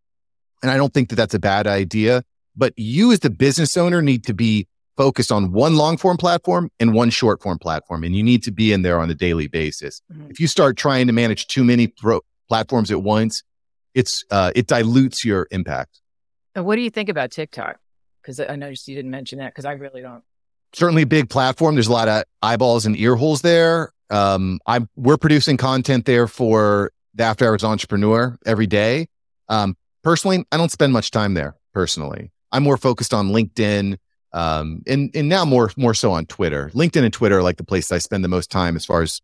And 0.62 0.70
I 0.70 0.76
don't 0.76 0.92
think 0.92 1.10
that 1.10 1.16
that's 1.16 1.34
a 1.34 1.38
bad 1.38 1.66
idea, 1.66 2.22
but 2.56 2.72
you 2.76 3.12
as 3.12 3.20
the 3.20 3.30
business 3.30 3.76
owner 3.76 4.00
need 4.00 4.24
to 4.24 4.34
be 4.34 4.66
focused 4.96 5.32
on 5.32 5.52
one 5.52 5.76
long 5.76 5.96
form 5.96 6.16
platform 6.16 6.70
and 6.78 6.94
one 6.94 7.10
short 7.10 7.42
form 7.42 7.58
platform. 7.58 8.04
And 8.04 8.14
you 8.14 8.22
need 8.22 8.42
to 8.44 8.52
be 8.52 8.72
in 8.72 8.82
there 8.82 9.00
on 9.00 9.10
a 9.10 9.14
daily 9.14 9.48
basis. 9.48 10.02
Mm-hmm. 10.12 10.30
If 10.30 10.40
you 10.40 10.46
start 10.46 10.76
trying 10.76 11.06
to 11.06 11.12
manage 11.12 11.46
too 11.46 11.64
many 11.64 11.88
pro- 11.88 12.20
platforms 12.48 12.90
at 12.90 13.02
once, 13.02 13.42
it's, 13.94 14.24
uh, 14.30 14.52
it 14.54 14.66
dilutes 14.66 15.24
your 15.24 15.46
impact. 15.50 16.00
And 16.54 16.64
what 16.64 16.76
do 16.76 16.82
you 16.82 16.90
think 16.90 17.08
about 17.08 17.30
TikTok? 17.30 17.78
Because 18.22 18.40
I 18.40 18.56
noticed 18.56 18.88
you 18.88 18.94
didn't 18.94 19.10
mention 19.10 19.38
that 19.38 19.52
because 19.52 19.64
I 19.64 19.72
really 19.72 20.00
don't 20.00 20.22
certainly 20.74 21.02
a 21.02 21.06
big 21.06 21.30
platform. 21.30 21.74
There's 21.74 21.86
a 21.86 21.92
lot 21.92 22.08
of 22.08 22.24
eyeballs 22.42 22.84
and 22.84 22.98
ear 22.98 23.16
holes 23.16 23.42
there. 23.42 23.92
Um, 24.10 24.60
I'm 24.66 24.88
we're 24.96 25.16
producing 25.16 25.56
content 25.56 26.04
there 26.04 26.26
for 26.26 26.92
the 27.14 27.24
After 27.24 27.46
Hours 27.46 27.64
Entrepreneur 27.64 28.38
every 28.44 28.66
day. 28.66 29.06
Um, 29.48 29.76
personally, 30.02 30.44
I 30.52 30.56
don't 30.56 30.70
spend 30.70 30.92
much 30.92 31.10
time 31.10 31.34
there. 31.34 31.56
Personally, 31.72 32.30
I'm 32.52 32.62
more 32.62 32.76
focused 32.76 33.14
on 33.14 33.30
LinkedIn, 33.30 33.96
um, 34.34 34.82
and 34.86 35.10
and 35.14 35.28
now 35.28 35.44
more 35.44 35.70
more 35.76 35.94
so 35.94 36.12
on 36.12 36.26
Twitter. 36.26 36.70
LinkedIn 36.74 37.04
and 37.04 37.12
Twitter 37.12 37.38
are 37.38 37.42
like 37.42 37.56
the 37.56 37.64
place 37.64 37.90
I 37.92 37.98
spend 37.98 38.24
the 38.24 38.28
most 38.28 38.50
time 38.50 38.76
as 38.76 38.84
far 38.84 39.00
as 39.00 39.22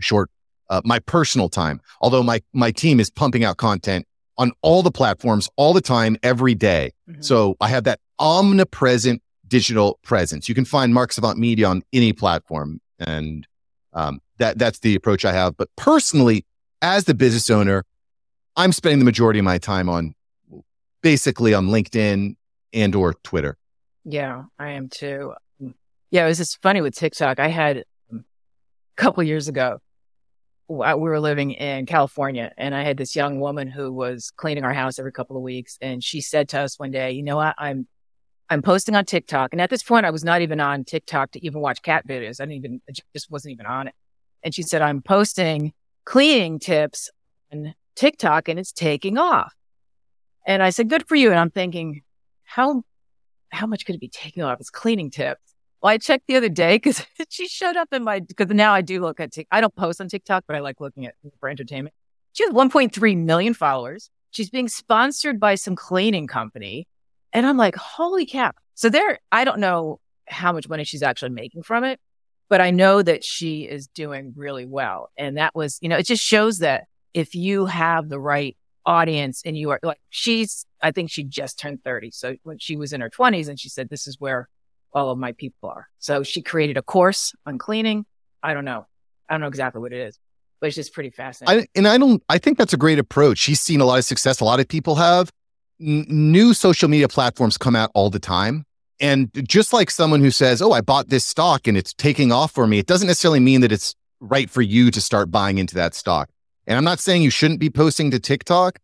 short 0.00 0.30
uh, 0.70 0.80
my 0.84 0.98
personal 0.98 1.48
time. 1.48 1.80
Although 2.00 2.22
my 2.22 2.42
my 2.54 2.72
team 2.72 2.98
is 2.98 3.10
pumping 3.10 3.44
out 3.44 3.58
content 3.58 4.06
on 4.38 4.50
all 4.62 4.82
the 4.82 4.90
platforms 4.90 5.48
all 5.56 5.74
the 5.74 5.80
time 5.80 6.16
every 6.22 6.54
day. 6.54 6.90
Mm-hmm. 7.08 7.20
So 7.20 7.56
I 7.60 7.68
have 7.68 7.84
that 7.84 8.00
omnipresent 8.18 9.22
digital 9.46 10.00
presence. 10.02 10.48
You 10.48 10.54
can 10.54 10.64
find 10.64 10.92
Mark 10.94 11.12
Savant 11.12 11.38
Media 11.38 11.68
on 11.68 11.82
any 11.92 12.14
platform, 12.14 12.80
and 12.98 13.46
um, 13.92 14.20
that 14.38 14.58
that's 14.58 14.78
the 14.78 14.94
approach 14.94 15.26
I 15.26 15.34
have. 15.34 15.54
But 15.54 15.68
personally, 15.76 16.46
as 16.80 17.04
the 17.04 17.14
business 17.14 17.50
owner, 17.50 17.84
I'm 18.56 18.72
spending 18.72 19.00
the 19.00 19.04
majority 19.04 19.38
of 19.38 19.44
my 19.44 19.58
time 19.58 19.90
on 19.90 20.14
basically 21.02 21.52
on 21.52 21.66
LinkedIn 21.66 22.36
and 22.72 22.94
or 22.94 23.12
Twitter. 23.22 23.58
Yeah, 24.04 24.44
I 24.58 24.72
am 24.72 24.88
too. 24.88 25.34
Yeah, 26.10 26.24
it 26.24 26.28
was 26.28 26.38
just 26.38 26.60
funny 26.62 26.80
with 26.80 26.94
TikTok. 26.94 27.40
I 27.40 27.48
had 27.48 27.84
um, 28.12 28.24
a 28.96 29.02
couple 29.02 29.22
years 29.22 29.48
ago, 29.48 29.78
we 30.68 30.76
were 30.76 31.20
living 31.20 31.52
in 31.52 31.86
California, 31.86 32.52
and 32.56 32.74
I 32.74 32.84
had 32.84 32.96
this 32.96 33.16
young 33.16 33.40
woman 33.40 33.68
who 33.68 33.92
was 33.92 34.32
cleaning 34.36 34.64
our 34.64 34.72
house 34.72 34.98
every 34.98 35.12
couple 35.12 35.36
of 35.36 35.42
weeks, 35.42 35.76
and 35.80 36.02
she 36.02 36.20
said 36.20 36.48
to 36.50 36.60
us 36.60 36.78
one 36.78 36.90
day, 36.90 37.12
"You 37.12 37.22
know 37.22 37.36
what? 37.36 37.54
I'm 37.58 37.86
I'm 38.50 38.62
posting 38.62 38.94
on 38.94 39.04
TikTok. 39.04 39.52
And 39.52 39.60
at 39.60 39.70
this 39.70 39.82
point, 39.82 40.06
I 40.06 40.10
was 40.10 40.24
not 40.24 40.42
even 40.42 40.60
on 40.60 40.84
TikTok 40.84 41.32
to 41.32 41.44
even 41.44 41.60
watch 41.60 41.82
cat 41.82 42.06
videos. 42.06 42.40
I 42.40 42.44
didn't 42.44 42.56
even, 42.56 42.82
I 42.88 42.92
just 43.14 43.30
wasn't 43.30 43.52
even 43.52 43.66
on 43.66 43.88
it. 43.88 43.94
And 44.42 44.54
she 44.54 44.62
said, 44.62 44.82
I'm 44.82 45.00
posting 45.00 45.72
cleaning 46.04 46.58
tips 46.58 47.10
on 47.52 47.74
TikTok 47.96 48.48
and 48.48 48.58
it's 48.58 48.72
taking 48.72 49.16
off. 49.16 49.54
And 50.46 50.62
I 50.62 50.70
said, 50.70 50.90
good 50.90 51.08
for 51.08 51.14
you. 51.14 51.30
And 51.30 51.40
I'm 51.40 51.50
thinking, 51.50 52.02
how, 52.42 52.82
how 53.54 53.66
much 53.66 53.86
could 53.86 53.94
it 53.94 54.00
be 54.00 54.08
taking 54.08 54.42
off? 54.42 54.60
It's 54.60 54.70
cleaning 54.70 55.10
tips. 55.10 55.54
Well, 55.82 55.92
I 55.92 55.98
checked 55.98 56.26
the 56.26 56.36
other 56.36 56.48
day 56.48 56.76
because 56.76 57.04
she 57.28 57.48
showed 57.48 57.76
up 57.76 57.88
in 57.92 58.04
my, 58.04 58.20
because 58.20 58.48
now 58.48 58.72
I 58.72 58.80
do 58.80 59.00
look 59.00 59.20
at. 59.20 59.34
I 59.50 59.60
don't 59.60 59.74
post 59.74 60.00
on 60.00 60.08
TikTok, 60.08 60.44
but 60.46 60.56
I 60.56 60.60
like 60.60 60.80
looking 60.80 61.06
at 61.06 61.14
for 61.40 61.48
entertainment. 61.48 61.94
She 62.32 62.44
has 62.44 62.52
1.3 62.52 63.16
million 63.18 63.54
followers. 63.54 64.10
She's 64.30 64.50
being 64.50 64.68
sponsored 64.68 65.38
by 65.38 65.54
some 65.54 65.76
cleaning 65.76 66.26
company. 66.26 66.88
And 67.32 67.46
I'm 67.46 67.56
like, 67.56 67.76
holy 67.76 68.26
cap. 68.26 68.56
So 68.74 68.88
there, 68.88 69.20
I 69.30 69.44
don't 69.44 69.60
know 69.60 70.00
how 70.26 70.52
much 70.52 70.68
money 70.68 70.84
she's 70.84 71.02
actually 71.02 71.30
making 71.30 71.62
from 71.62 71.84
it, 71.84 72.00
but 72.48 72.60
I 72.60 72.70
know 72.70 73.02
that 73.02 73.22
she 73.22 73.62
is 73.62 73.86
doing 73.88 74.32
really 74.36 74.66
well. 74.66 75.10
And 75.16 75.36
that 75.36 75.54
was, 75.54 75.78
you 75.80 75.88
know, 75.88 75.96
it 75.96 76.06
just 76.06 76.22
shows 76.22 76.58
that 76.58 76.84
if 77.12 77.34
you 77.34 77.66
have 77.66 78.08
the 78.08 78.18
right 78.18 78.56
audience 78.86 79.42
and 79.44 79.56
you 79.56 79.70
are 79.70 79.80
like, 79.82 80.00
she's, 80.10 80.66
I 80.82 80.90
think 80.92 81.10
she 81.10 81.24
just 81.24 81.58
turned 81.58 81.82
30. 81.84 82.10
So 82.10 82.36
when 82.42 82.58
she 82.58 82.76
was 82.76 82.92
in 82.92 83.00
her 83.00 83.10
20s 83.10 83.48
and 83.48 83.58
she 83.58 83.68
said, 83.68 83.88
this 83.88 84.06
is 84.06 84.20
where 84.20 84.48
all 84.92 85.10
of 85.10 85.18
my 85.18 85.32
people 85.32 85.68
are. 85.68 85.88
So 85.98 86.22
she 86.22 86.42
created 86.42 86.76
a 86.76 86.82
course 86.82 87.34
on 87.46 87.58
cleaning. 87.58 88.06
I 88.42 88.54
don't 88.54 88.64
know. 88.64 88.86
I 89.28 89.34
don't 89.34 89.40
know 89.40 89.48
exactly 89.48 89.80
what 89.80 89.92
it 89.92 90.00
is, 90.00 90.18
but 90.60 90.68
it's 90.68 90.76
just 90.76 90.92
pretty 90.92 91.10
fascinating. 91.10 91.62
I, 91.62 91.78
and 91.78 91.88
I 91.88 91.98
don't, 91.98 92.22
I 92.28 92.38
think 92.38 92.58
that's 92.58 92.72
a 92.72 92.78
great 92.78 92.98
approach. 92.98 93.38
She's 93.38 93.60
seen 93.60 93.80
a 93.80 93.84
lot 93.84 93.98
of 93.98 94.04
success. 94.04 94.40
A 94.40 94.44
lot 94.44 94.60
of 94.60 94.68
people 94.68 94.96
have 94.96 95.30
n- 95.80 96.06
new 96.08 96.54
social 96.54 96.88
media 96.88 97.08
platforms 97.08 97.58
come 97.58 97.74
out 97.74 97.90
all 97.94 98.10
the 98.10 98.18
time. 98.18 98.64
And 99.00 99.30
just 99.48 99.72
like 99.72 99.90
someone 99.90 100.20
who 100.20 100.30
says, 100.30 100.62
Oh, 100.62 100.72
I 100.72 100.80
bought 100.80 101.08
this 101.08 101.24
stock 101.24 101.66
and 101.66 101.76
it's 101.76 101.92
taking 101.92 102.30
off 102.30 102.52
for 102.52 102.66
me, 102.66 102.78
it 102.78 102.86
doesn't 102.86 103.08
necessarily 103.08 103.40
mean 103.40 103.60
that 103.62 103.72
it's 103.72 103.94
right 104.20 104.48
for 104.48 104.62
you 104.62 104.90
to 104.90 105.00
start 105.00 105.30
buying 105.30 105.58
into 105.58 105.74
that 105.74 105.94
stock. 105.94 106.30
And 106.66 106.76
I'm 106.76 106.84
not 106.84 107.00
saying 107.00 107.22
you 107.22 107.30
shouldn't 107.30 107.60
be 107.60 107.70
posting 107.70 108.10
to 108.10 108.18
TikTok, 108.18 108.78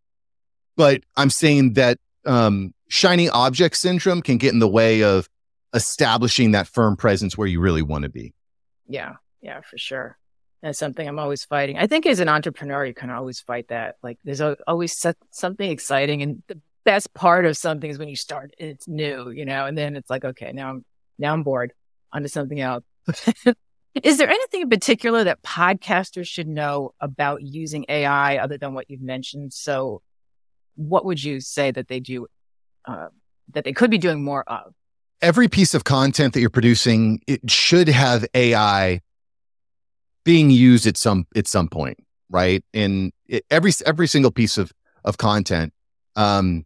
but 0.77 1.03
I'm 1.17 1.31
saying 1.31 1.75
that 1.75 1.99
um, 2.27 2.75
shiny 2.89 3.29
object 3.29 3.77
syndrome 3.77 4.23
can 4.23 4.39
get 4.39 4.53
in 4.53 4.59
the 4.59 4.69
way 4.69 5.03
of 5.03 5.29
establishing 5.75 6.53
that 6.53 6.67
firm 6.67 6.97
presence 6.97 7.39
where 7.39 7.47
you 7.47 7.61
really 7.61 7.83
want 7.83 8.03
to 8.03 8.09
be. 8.09 8.35
Yeah, 8.89 9.15
yeah, 9.41 9.61
for 9.61 9.79
sure. 9.79 10.19
That's 10.63 10.79
something 10.79 11.07
I'm 11.07 11.19
always 11.19 11.45
fighting. 11.45 11.79
I 11.79 11.87
think 11.87 12.05
as 12.05 12.21
an 12.21 12.29
entrepreneur, 12.29 12.85
you 12.85 12.93
can 12.93 13.09
always 13.09 13.41
fight 13.41 13.69
that. 13.69 13.97
Like 14.03 14.19
there's 14.25 14.43
always 14.67 15.05
something 15.31 15.71
exciting, 15.71 16.23
and 16.23 16.43
the 16.49 16.61
best 16.85 17.15
part 17.15 17.47
of 17.47 17.57
something 17.57 17.89
is 17.89 17.99
when 17.99 18.09
you 18.09 18.17
start 18.17 18.55
it's 18.59 18.87
new, 18.87 19.31
you 19.31 19.47
know, 19.47 19.65
and 19.65 19.79
then 19.79 19.97
it's 19.97 20.11
like, 20.11 20.25
okay, 20.25 20.53
now 20.53 20.71
I'm 20.71 20.85
now 21.19 21.33
I'm 21.33 21.43
bored. 21.43 21.73
Onto 22.13 22.29
something 22.29 22.61
else. 22.61 22.83
is 23.95 24.19
there 24.19 24.29
anything 24.29 24.63
in 24.63 24.71
particular 24.71 25.25
that 25.25 25.43
podcasters 25.43 26.27
should 26.27 26.47
know 26.47 26.95
about 27.01 27.43
using 27.43 27.85
AI 27.89 28.37
other 28.37 28.57
than 28.57 28.75
what 28.75 28.91
you've 28.91 29.03
mentioned? 29.03 29.53
So, 29.53 30.03
what 30.77 31.05
would 31.05 31.23
you 31.23 31.41
say 31.41 31.71
that 31.71 31.89
they 31.89 32.01
do 32.01 32.27
uh, 32.87 33.09
that 33.53 33.65
they 33.65 33.73
could 33.73 33.91
be 33.91 33.99
doing 33.99 34.23
more 34.23 34.45
of? 34.49 34.75
Every 35.21 35.49
piece 35.49 35.75
of 35.75 35.85
content 35.85 36.35
that 36.35 36.41
you're 36.41 36.51
producing, 36.51 37.21
it 37.27 37.51
should 37.51 37.89
have 37.89 38.25
AI 38.35 39.01
being 40.25 40.51
used 40.51 40.87
at 40.87 40.97
some 40.97 41.27
at 41.35 41.47
some 41.47 41.69
point, 41.69 41.99
right? 42.31 42.65
In 42.73 43.13
every 43.51 43.73
every 43.85 44.07
single 44.07 44.31
piece 44.31 44.57
of 44.57 44.73
of 45.05 45.19
content, 45.19 45.73
um, 46.17 46.65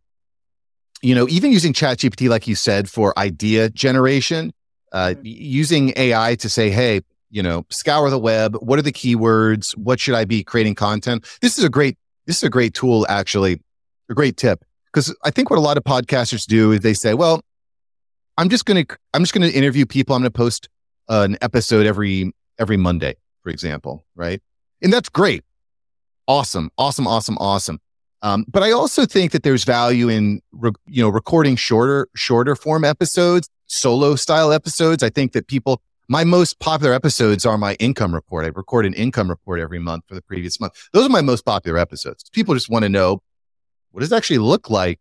you 1.03 1.15
know, 1.15 1.29
even 1.29 1.53
using 1.53 1.73
ChatGPT, 1.73 2.29
like 2.29 2.47
you 2.47 2.55
said, 2.55 2.89
for 2.89 3.19
idea 3.19 3.71
generation, 3.71 4.53
uh, 4.93 5.09
mm-hmm. 5.09 5.21
using 5.25 5.93
AI 5.97 6.35
to 6.37 6.49
say, 6.49 6.71
hey, 6.71 7.01
you 7.35 7.43
know, 7.43 7.67
scour 7.69 8.09
the 8.11 8.19
web. 8.19 8.55
What 8.61 8.79
are 8.79 8.83
the 8.83 8.93
keywords? 8.93 9.77
What 9.77 9.99
should 9.99 10.15
I 10.15 10.25
be 10.25 10.45
creating 10.45 10.77
content? 10.77 11.27
This 11.43 11.59
is 11.59 11.65
a 11.65 11.69
great, 11.69 11.99
this 12.27 12.37
is 12.37 12.45
a 12.45 12.49
great 12.49 12.75
tool, 12.75 13.05
actually, 13.09 13.61
a 14.09 14.15
great 14.15 14.37
tip. 14.37 14.65
Because 14.87 15.13
I 15.25 15.33
think 15.33 15.51
what 15.51 15.59
a 15.59 15.61
lot 15.61 15.77
of 15.77 15.83
podcasters 15.83 16.47
do 16.47 16.71
is 16.71 16.81
they 16.81 16.95
say, 16.95 17.13
well, 17.13 17.41
I'm 18.39 18.49
just 18.49 18.67
going 18.67 18.87
to, 18.87 18.97
I'm 19.13 19.23
just 19.23 19.35
going 19.35 19.51
to 19.51 19.53
interview 19.53 19.85
people. 19.85 20.15
I'm 20.15 20.23
going 20.23 20.31
to 20.31 20.37
post 20.37 20.69
an 21.09 21.37
episode 21.43 21.87
every, 21.87 22.33
every 22.61 22.77
Monday, 22.77 23.17
for 23.43 23.51
example. 23.51 24.05
Right. 24.15 24.41
And 24.81 24.93
that's 24.93 25.09
great. 25.09 25.43
Awesome. 26.29 26.71
Awesome. 26.79 27.09
Awesome. 27.09 27.37
Awesome. 27.39 27.81
Um, 28.23 28.45
but 28.47 28.63
I 28.63 28.71
also 28.71 29.07
think 29.07 29.33
that 29.33 29.43
there's 29.43 29.65
value 29.65 30.09
in 30.09 30.41
re- 30.53 30.71
you 30.87 31.03
know 31.03 31.11
recording 31.11 31.57
shorter 31.57 32.09
shorter 32.15 32.57
form 32.57 32.85
episodes, 32.85 33.51
solo 33.67 34.15
style 34.15 34.51
episodes. 34.51 35.03
I 35.03 35.11
think 35.11 35.33
that 35.33 35.47
people 35.47 35.83
my 36.09 36.25
most 36.25 36.59
popular 36.61 36.93
episodes 36.93 37.47
are 37.47 37.59
my 37.59 37.75
income 37.75 38.15
report. 38.15 38.45
I 38.45 38.49
record 38.49 38.87
an 38.87 38.95
income 38.95 39.29
report 39.29 39.61
every 39.61 39.79
month 39.79 40.05
for 40.07 40.15
the 40.15 40.23
previous 40.23 40.61
month. 40.61 40.75
Those 40.93 41.07
are 41.07 41.11
my 41.11 41.23
most 41.23 41.45
popular 41.45 41.79
episodes. 41.79 42.29
People 42.31 42.55
just 42.55 42.69
want 42.69 42.85
to 42.85 42.89
know 42.89 43.23
what 43.91 44.01
does 44.01 44.13
it 44.13 44.17
actually 44.17 44.39
look 44.39 44.71
like 44.71 45.01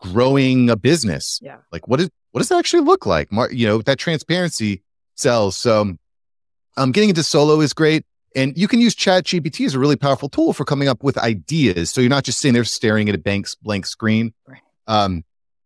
growing 0.00 0.70
a 0.70 0.76
business? 0.76 1.38
Yeah. 1.42 1.58
Like 1.70 1.86
what 1.88 2.00
is 2.00 2.10
what 2.32 2.40
does 2.40 2.50
it 2.50 2.56
actually 2.56 2.82
look 2.82 3.06
like? 3.06 3.28
You 3.50 3.66
know, 3.66 3.82
that 3.82 3.98
transparency 3.98 4.82
sells. 5.14 5.56
So 5.56 5.96
um 6.76 6.92
getting 6.92 7.10
into 7.10 7.22
solo 7.22 7.60
is 7.60 7.72
great. 7.72 8.04
And 8.36 8.56
you 8.56 8.68
can 8.68 8.80
use 8.80 8.94
Chat 8.94 9.24
GPT 9.24 9.66
as 9.66 9.74
a 9.74 9.78
really 9.78 9.96
powerful 9.96 10.28
tool 10.28 10.52
for 10.52 10.64
coming 10.64 10.88
up 10.88 11.02
with 11.02 11.18
ideas. 11.18 11.90
So 11.90 12.00
you're 12.00 12.10
not 12.10 12.22
just 12.22 12.38
sitting 12.38 12.54
there 12.54 12.62
staring 12.62 13.08
at 13.08 13.14
a 13.14 13.18
blank, 13.18 13.48
blank 13.60 13.86
screen. 13.86 14.32
Right. 14.46 14.60
Um, 14.86 15.24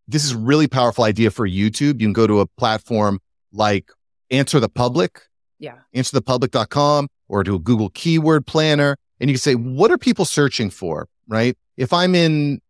this 0.09 0.25
is 0.25 0.33
a 0.33 0.39
really 0.39 0.67
powerful 0.67 1.05
idea 1.05 1.31
for 1.31 1.47
YouTube. 1.47 2.01
You 2.01 2.07
can 2.07 2.15
go 2.15 2.27
to 2.27 2.41
a 2.41 2.47
platform 2.47 3.21
like 3.53 3.91
Answer 4.31 4.61
the 4.61 4.69
Public. 4.69 5.23
Yeah. 5.59 5.79
Answerthepublic.com 5.95 7.09
or 7.29 7.45
do 7.45 7.55
a 7.55 7.59
Google 7.59 7.91
keyword 7.91 8.47
planner. 8.47 8.97
And 9.21 9.31
you 9.31 9.35
can 9.35 9.41
say, 9.41 9.55
what 9.55 9.91
are 9.91 9.99
people 9.99 10.25
searching 10.25 10.71
for? 10.71 11.09
Right. 11.27 11.57
If 11.77 11.93
I'm 11.93 12.15
in 12.15 12.61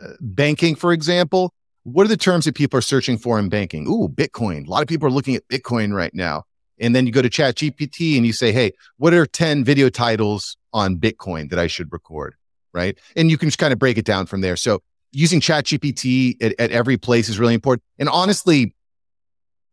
uh, 0.00 0.12
banking, 0.20 0.74
for 0.74 0.92
example, 0.92 1.52
what 1.84 2.04
are 2.04 2.08
the 2.08 2.16
terms 2.16 2.44
that 2.44 2.54
people 2.54 2.78
are 2.78 2.82
searching 2.82 3.18
for 3.18 3.38
in 3.38 3.48
banking? 3.48 3.86
Ooh, 3.88 4.08
Bitcoin. 4.08 4.66
A 4.66 4.70
lot 4.70 4.82
of 4.82 4.88
people 4.88 5.08
are 5.08 5.12
looking 5.12 5.34
at 5.34 5.46
Bitcoin 5.48 5.92
right 5.92 6.14
now. 6.14 6.44
And 6.78 6.94
then 6.94 7.06
you 7.06 7.12
go 7.12 7.22
to 7.22 7.28
Chat 7.28 7.56
GPT 7.56 8.16
and 8.16 8.24
you 8.24 8.32
say, 8.32 8.52
hey, 8.52 8.72
what 8.96 9.12
are 9.12 9.26
10 9.26 9.64
video 9.64 9.88
titles 9.90 10.56
on 10.72 10.96
Bitcoin 10.96 11.50
that 11.50 11.58
I 11.58 11.66
should 11.66 11.92
record? 11.92 12.34
Right. 12.72 12.98
And 13.16 13.30
you 13.30 13.36
can 13.36 13.48
just 13.48 13.58
kind 13.58 13.72
of 13.72 13.78
break 13.78 13.98
it 13.98 14.04
down 14.04 14.26
from 14.26 14.40
there. 14.40 14.56
So 14.56 14.80
using 15.12 15.40
Chat 15.40 15.64
GPT 15.66 16.42
at, 16.42 16.54
at 16.58 16.70
every 16.70 16.96
place 16.96 17.28
is 17.28 17.38
really 17.38 17.54
important. 17.54 17.82
And 17.98 18.08
honestly, 18.08 18.74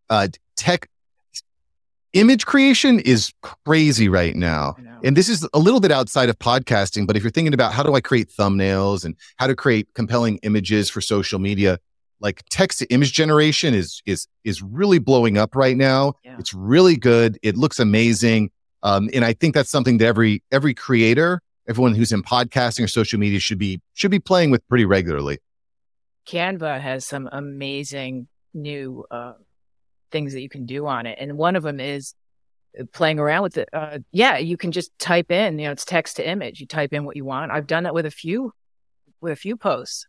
uh, 0.09 0.29
tech 0.55 0.89
image 2.17 2.45
creation 2.45 2.99
is 2.99 3.31
crazy 3.41 4.09
right 4.09 4.35
now. 4.35 4.75
And 5.03 5.15
this 5.15 5.29
is 5.29 5.47
a 5.53 5.59
little 5.59 5.79
bit 5.79 5.91
outside 5.91 6.27
of 6.27 6.39
podcasting, 6.39 7.05
but 7.05 7.15
if 7.15 7.23
you're 7.23 7.31
thinking 7.31 7.53
about 7.53 7.71
how 7.71 7.83
do 7.83 7.93
I 7.93 8.01
create 8.01 8.29
thumbnails 8.29 9.05
and 9.05 9.15
how 9.37 9.45
to 9.45 9.55
create 9.55 9.87
compelling 9.93 10.39
images 10.41 10.89
for 10.89 11.01
social 11.01 11.37
media, 11.37 11.77
like 12.19 12.43
text 12.49 12.79
to 12.79 12.87
image 12.87 13.13
generation 13.13 13.75
is 13.75 14.01
is 14.07 14.27
is 14.43 14.63
really 14.63 14.97
blowing 14.97 15.37
up 15.37 15.55
right 15.55 15.77
now. 15.77 16.13
Yeah. 16.25 16.35
It's 16.39 16.51
really 16.51 16.95
good. 16.97 17.37
It 17.43 17.55
looks 17.55 17.79
amazing. 17.79 18.49
Um, 18.81 19.09
and 19.13 19.23
I 19.23 19.33
think 19.33 19.53
that's 19.53 19.69
something 19.69 19.99
that 19.99 20.05
every 20.07 20.41
every 20.51 20.73
creator, 20.73 21.41
everyone 21.69 21.93
who's 21.93 22.11
in 22.11 22.23
podcasting 22.23 22.83
or 22.83 22.87
social 22.87 23.19
media 23.19 23.39
should 23.39 23.59
be 23.59 23.79
should 23.93 24.11
be 24.11 24.19
playing 24.19 24.49
with 24.49 24.67
pretty 24.67 24.85
regularly. 24.85 25.37
Canva 26.27 26.81
has 26.81 27.05
some 27.05 27.29
amazing 27.31 28.27
new 28.53 29.05
uh, 29.11 29.33
things 30.11 30.33
that 30.33 30.41
you 30.41 30.49
can 30.49 30.65
do 30.65 30.87
on 30.87 31.05
it, 31.05 31.17
and 31.19 31.37
one 31.37 31.55
of 31.55 31.63
them 31.63 31.79
is 31.79 32.13
uh, 32.79 32.83
playing 32.93 33.19
around 33.19 33.43
with 33.43 33.57
it. 33.57 33.69
Uh, 33.73 33.99
yeah, 34.11 34.37
you 34.37 34.57
can 34.57 34.71
just 34.71 34.97
type 34.99 35.31
in, 35.31 35.59
you 35.59 35.65
know, 35.65 35.71
it's 35.71 35.85
text 35.85 36.17
to 36.17 36.27
image. 36.27 36.59
You 36.59 36.67
type 36.67 36.93
in 36.93 37.05
what 37.05 37.15
you 37.15 37.25
want. 37.25 37.51
I've 37.51 37.67
done 37.67 37.83
that 37.83 37.93
with 37.93 38.05
a 38.05 38.11
few 38.11 38.53
with 39.21 39.33
a 39.33 39.35
few 39.35 39.57
posts 39.57 40.05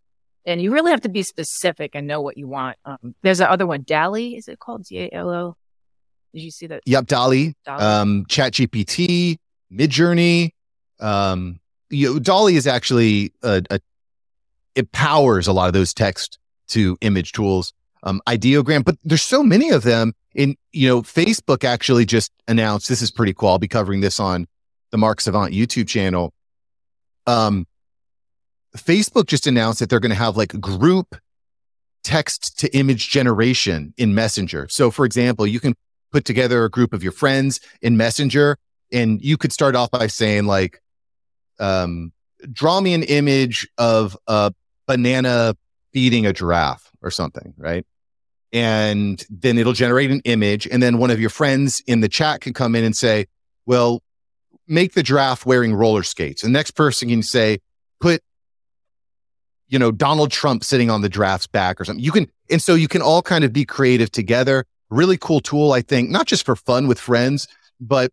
and 0.48 0.62
you 0.62 0.72
really 0.72 0.90
have 0.90 1.02
to 1.02 1.10
be 1.10 1.22
specific 1.22 1.90
and 1.94 2.06
know 2.06 2.22
what 2.22 2.38
you 2.38 2.48
want. 2.48 2.78
Um, 2.86 3.14
there's 3.22 3.38
the 3.38 3.50
other 3.50 3.66
one, 3.66 3.82
DALL-E. 3.82 4.34
Is 4.36 4.48
it 4.48 4.58
called 4.58 4.84
D 4.84 4.98
A 5.00 5.10
L 5.12 5.30
O? 5.30 5.56
Did 6.32 6.42
you 6.42 6.50
see 6.50 6.66
that? 6.68 6.80
Yep, 6.86 7.06
DALL-E. 7.06 7.54
DALL-E. 7.66 7.82
Um, 7.82 8.24
Chat 8.28 8.54
GPT, 8.54 9.36
Midjourney. 9.70 10.52
Um, 11.00 11.60
you 11.90 12.14
know, 12.14 12.18
DALL-E 12.18 12.56
is 12.56 12.66
actually 12.66 13.32
a, 13.42 13.62
a, 13.70 13.78
it 14.74 14.90
powers 14.92 15.46
a 15.46 15.52
lot 15.52 15.66
of 15.66 15.74
those 15.74 15.92
text 15.92 16.38
to 16.68 16.96
image 17.02 17.32
tools. 17.32 17.74
Um, 18.02 18.20
Ideogram, 18.28 18.84
but 18.84 18.96
there's 19.04 19.22
so 19.22 19.42
many 19.42 19.70
of 19.70 19.82
them. 19.82 20.14
In 20.34 20.56
you 20.72 20.88
know, 20.88 21.02
Facebook 21.02 21.64
actually 21.64 22.06
just 22.06 22.30
announced 22.46 22.88
this 22.88 23.02
is 23.02 23.10
pretty 23.10 23.34
cool. 23.34 23.48
I'll 23.48 23.58
be 23.58 23.66
covering 23.66 24.00
this 24.00 24.20
on 24.20 24.46
the 24.90 24.98
Mark 24.98 25.20
Savant 25.20 25.52
YouTube 25.52 25.88
channel. 25.88 26.32
Um, 27.26 27.66
Facebook 28.76 29.26
just 29.26 29.46
announced 29.46 29.80
that 29.80 29.90
they're 29.90 30.00
going 30.00 30.10
to 30.10 30.16
have 30.16 30.36
like 30.36 30.58
group 30.60 31.16
text 32.04 32.58
to 32.60 32.74
image 32.76 33.10
generation 33.10 33.92
in 33.96 34.14
Messenger. 34.14 34.68
So, 34.70 34.90
for 34.90 35.04
example, 35.04 35.46
you 35.46 35.60
can 35.60 35.74
put 36.12 36.24
together 36.24 36.64
a 36.64 36.70
group 36.70 36.92
of 36.92 37.02
your 37.02 37.12
friends 37.12 37.60
in 37.82 37.96
Messenger, 37.96 38.56
and 38.92 39.20
you 39.22 39.36
could 39.36 39.52
start 39.52 39.76
off 39.76 39.90
by 39.90 40.06
saying, 40.06 40.46
like, 40.46 40.80
um, 41.58 42.12
draw 42.52 42.80
me 42.80 42.94
an 42.94 43.02
image 43.02 43.68
of 43.76 44.16
a 44.26 44.52
banana 44.86 45.54
feeding 45.92 46.26
a 46.26 46.32
giraffe 46.32 46.90
or 47.02 47.10
something, 47.10 47.54
right? 47.56 47.86
And 48.52 49.24
then 49.28 49.58
it'll 49.58 49.72
generate 49.72 50.10
an 50.10 50.20
image. 50.24 50.66
And 50.66 50.82
then 50.82 50.98
one 50.98 51.10
of 51.10 51.20
your 51.20 51.30
friends 51.30 51.82
in 51.86 52.00
the 52.00 52.08
chat 52.08 52.40
can 52.40 52.54
come 52.54 52.74
in 52.74 52.84
and 52.84 52.96
say, 52.96 53.26
well, 53.66 54.02
make 54.66 54.94
the 54.94 55.02
giraffe 55.02 55.44
wearing 55.44 55.74
roller 55.74 56.02
skates. 56.02 56.42
The 56.42 56.48
next 56.48 56.72
person 56.72 57.08
can 57.08 57.22
say, 57.22 57.58
put 58.00 58.22
you 59.68 59.78
know, 59.78 59.90
Donald 59.90 60.30
Trump 60.30 60.64
sitting 60.64 60.90
on 60.90 61.02
the 61.02 61.08
draft's 61.08 61.46
back 61.46 61.80
or 61.80 61.84
something. 61.84 62.02
You 62.02 62.12
can, 62.12 62.30
and 62.50 62.60
so 62.60 62.74
you 62.74 62.88
can 62.88 63.02
all 63.02 63.22
kind 63.22 63.44
of 63.44 63.52
be 63.52 63.64
creative 63.64 64.10
together. 64.10 64.64
Really 64.90 65.18
cool 65.18 65.40
tool, 65.40 65.72
I 65.72 65.82
think, 65.82 66.10
not 66.10 66.26
just 66.26 66.46
for 66.46 66.56
fun 66.56 66.88
with 66.88 66.98
friends, 66.98 67.46
but 67.78 68.10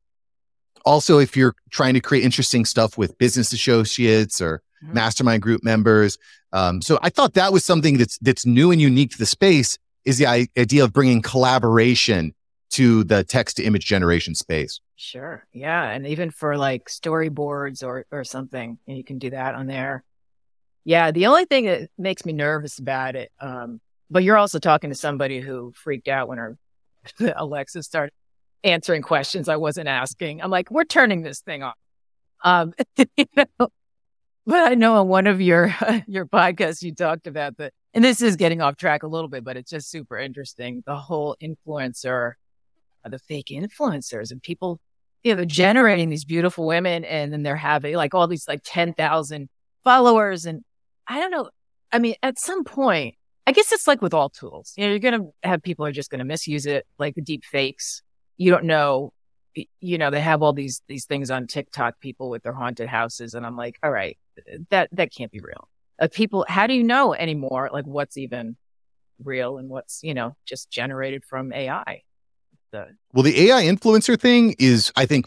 also 0.85 1.17
if 1.17 1.38
you're 1.38 1.55
trying 1.71 1.93
to 1.93 2.01
create 2.01 2.25
interesting 2.25 2.65
stuff 2.65 2.97
with 2.97 3.17
business 3.17 3.53
associates 3.53 4.41
or 4.41 4.61
mm-hmm. 4.83 4.93
mastermind 4.93 5.41
group 5.41 5.63
members. 5.63 6.17
Um, 6.56 6.82
so 6.82 6.98
I 7.02 7.10
thought 7.10 7.34
that 7.34 7.52
was 7.52 7.65
something 7.65 7.98
that's 7.98 8.18
that's 8.20 8.46
new 8.46 8.72
and 8.72 8.82
unique 8.82 9.12
to 9.12 9.18
the 9.18 9.26
space 9.26 9.78
is 10.06 10.18
the 10.18 10.48
idea 10.58 10.86
of 10.86 10.94
bringing 10.94 11.22
collaboration 11.22 12.34
to 12.72 13.04
the 13.04 13.26
text 13.26 13.58
to 13.58 13.63
image 13.63 13.86
generation 13.86 14.36
space. 14.36 14.80
Sure. 14.96 15.46
Yeah. 15.52 15.84
And 15.89 16.08
even 16.08 16.32
for 16.32 16.58
like 16.58 16.86
storyboards 16.86 17.84
or, 17.84 18.06
or 18.10 18.24
something, 18.24 18.78
you 18.86 19.04
can 19.04 19.18
do 19.18 19.32
that 19.32 19.56
on 19.56 19.68
there. 19.68 20.06
Yeah, 20.86 21.12
the 21.12 21.26
only 21.26 21.46
thing 21.46 21.65
that 21.65 21.89
makes 21.98 22.26
me 22.26 22.32
nervous 22.32 22.80
about 22.80 23.15
it, 23.15 23.32
um, 23.41 23.82
but 24.10 24.24
you're 24.24 24.38
also 24.38 24.60
talking 24.60 24.91
to 24.91 24.96
somebody 24.96 25.41
who 25.41 25.74
freaked 25.76 26.08
out 26.08 26.30
when 26.30 26.38
her 26.38 26.58
Alexa 27.36 27.84
started 27.84 28.13
answering 28.63 29.02
questions 29.02 29.50
I 29.50 29.58
wasn't 29.58 29.89
asking. 29.89 30.41
I'm 30.41 30.52
like, 30.52 30.72
we're 30.72 30.86
turning 30.86 31.22
this 31.22 31.41
thing 31.41 31.63
off. 31.63 31.76
Um, 32.44 32.74
you 33.18 33.26
know, 33.36 33.70
but 34.45 34.71
I 34.71 34.75
know 34.75 34.95
on 34.95 35.08
one 35.08 35.27
of 35.27 35.41
your 35.41 35.75
your 36.08 36.25
podcasts 36.25 36.81
you 36.81 36.93
talked 36.93 37.27
about 37.27 37.58
the, 37.58 37.71
and 37.93 38.03
this 38.03 38.21
is 38.21 38.36
getting 38.36 38.62
off 38.62 38.77
track 38.77 39.03
a 39.03 39.08
little 39.08 39.29
bit, 39.29 39.43
but 39.43 39.58
it's 39.58 39.71
just 39.71 39.89
super 39.89 40.17
interesting. 40.17 40.84
The 40.86 40.95
whole 40.95 41.36
influencer, 41.41 42.34
uh, 43.03 43.10
the 43.10 43.19
fake 43.19 43.47
influencers, 43.51 44.31
and 44.31 44.41
people, 44.41 44.79
you 45.23 45.31
know, 45.31 45.38
they're 45.38 45.45
generating 45.45 46.10
these 46.10 46.25
beautiful 46.25 46.67
women, 46.67 47.05
and 47.05 47.34
then 47.34 47.43
they're 47.43 47.55
having 47.55 47.95
like 47.95 48.13
all 48.13 48.27
these 48.27 48.47
like 48.47 48.62
ten 48.63 48.93
thousand 48.93 49.49
followers, 49.84 50.45
and 50.45 50.63
I 51.08 51.19
don't 51.19 51.31
know. 51.31 51.49
I 51.91 51.99
mean, 51.99 52.15
at 52.21 52.38
some 52.39 52.63
point, 52.63 53.15
I 53.47 53.51
guess 53.51 53.71
it's 53.71 53.88
like 53.88 54.01
with 54.01 54.13
all 54.13 54.29
tools. 54.29 54.73
You 54.75 54.86
know, 54.86 54.91
you're 54.91 54.99
to 55.19 55.34
have 55.43 55.62
people 55.62 55.86
are 55.86 55.91
just 55.91 56.10
to 56.19 56.25
misuse 56.25 56.65
it, 56.65 56.86
like 56.97 57.15
the 57.15 57.21
deep 57.21 57.45
fakes. 57.45 58.01
You 58.38 58.51
don't 58.51 58.65
know. 58.65 59.13
You 59.80 59.98
know, 59.98 60.10
they 60.10 60.22
have 60.22 60.41
all 60.41 60.54
these 60.54 60.82
these 60.88 61.06
things 61.06 61.32
on 61.32 61.48
TikTok, 61.48 62.00
people 62.00 62.30
with 62.30 62.44
their 62.44 62.54
haunted 62.54 62.88
houses, 62.88 63.34
and 63.34 63.46
I'm 63.46 63.56
like, 63.56 63.78
all 63.84 63.91
right, 63.91 64.18
that 64.70 64.89
that 64.91 65.13
can't 65.13 65.32
be 65.32 65.39
real. 65.39 65.70
Uh, 66.00 66.10
people, 66.12 66.46
how 66.50 66.68
do 66.68 66.74
you 66.74 66.84
know 66.84 67.13
anymore? 67.13 67.70
Like, 67.72 67.86
what's 67.86 68.18
even 68.18 68.58
real 69.24 69.58
and 69.58 69.70
what's 69.70 70.02
you 70.04 70.13
know 70.13 70.36
just 70.46 70.70
generated 70.70 71.24
from 71.24 71.54
AI? 71.54 72.02
The- 72.72 72.96
well, 73.13 73.24
the 73.24 73.50
AI 73.50 73.63
influencer 73.63 74.20
thing 74.20 74.56
is, 74.60 74.91
I 74.96 75.06
think, 75.06 75.26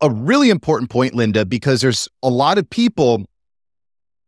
a 0.00 0.10
really 0.10 0.50
important 0.50 0.90
point, 0.90 1.14
Linda, 1.14 1.44
because 1.44 1.80
there's 1.80 2.08
a 2.22 2.30
lot 2.30 2.58
of 2.58 2.68
people 2.68 3.24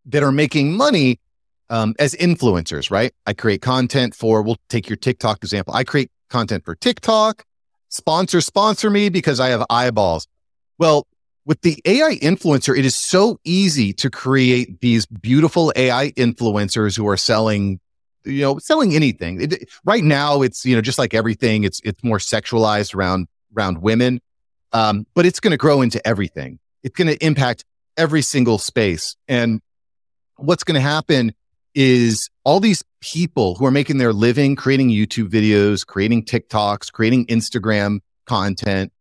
that 0.07 0.23
are 0.23 0.33
making 0.33 0.77
money 0.77 1.21
um, 1.71 1.95
as 1.99 2.15
influencers, 2.15 2.91
right? 2.91 3.13
I 3.27 3.35
create 3.35 3.63
content 3.63 4.15
for, 4.15 4.43
we'll 4.43 4.57
take 4.69 4.89
your 4.89 4.97
TikTok 4.97 5.39
example. 5.43 5.75
I 5.75 5.85
create 5.85 6.11
content 6.31 6.65
for 6.65 6.75
TikTok. 6.75 7.45
Sponsor, 7.89 8.41
sponsor 8.41 8.91
me 8.91 9.09
because 9.09 9.41
I 9.41 9.49
have 9.49 9.65
eyeballs. 9.71 10.27
Well, 10.79 11.07
with 11.49 11.63
the 11.63 11.81
AI 11.87 12.17
influencer, 12.17 12.77
it 12.79 12.85
is 12.85 12.95
so 12.95 13.41
easy 13.43 13.95
to 13.95 14.11
create 14.11 14.81
these 14.81 15.07
beautiful 15.07 15.73
AI 15.75 16.11
influencers 16.13 16.95
who 16.95 17.09
are 17.09 17.17
selling, 17.17 17.81
you 18.25 18.43
know, 18.43 18.59
selling 18.59 18.95
anything. 18.95 19.41
It, 19.41 19.71
right 19.85 20.05
now, 20.05 20.43
it's 20.43 20.67
you 20.67 20.77
know 20.77 20.83
just 20.83 20.99
like 20.99 21.15
everything, 21.15 21.65
it's 21.65 21.81
it's 21.85 22.05
more 22.05 22.19
sexualized 22.19 22.95
around 22.95 23.29
around 23.57 23.81
women, 23.81 24.21
um, 24.75 25.07
but 25.15 25.25
it's 25.25 25.41
going 25.41 25.53
to 25.53 25.57
grow 25.57 25.81
into 25.81 26.07
everything. 26.07 26.59
It's 26.83 26.95
going 26.95 27.09
to 27.09 27.25
impact 27.25 27.65
every 27.97 28.21
single 28.21 28.59
space, 28.59 29.17
and 29.27 29.63
what's 30.37 30.65
going 30.65 30.75
to 30.75 30.83
happen 30.83 31.33
is 31.75 32.29
all 32.45 32.61
these 32.61 32.85
people 33.01 33.55
who 33.55 33.65
are 33.65 33.71
making 33.71 33.99
their 33.99 34.13
living 34.13 34.57
creating 34.57 34.91
YouTube 34.91 35.29
videos, 35.29 35.87
creating 35.87 36.25
TikToks, 36.25 36.93
creating 36.93 37.27
Instagram 37.27 38.01
content, 38.27 38.93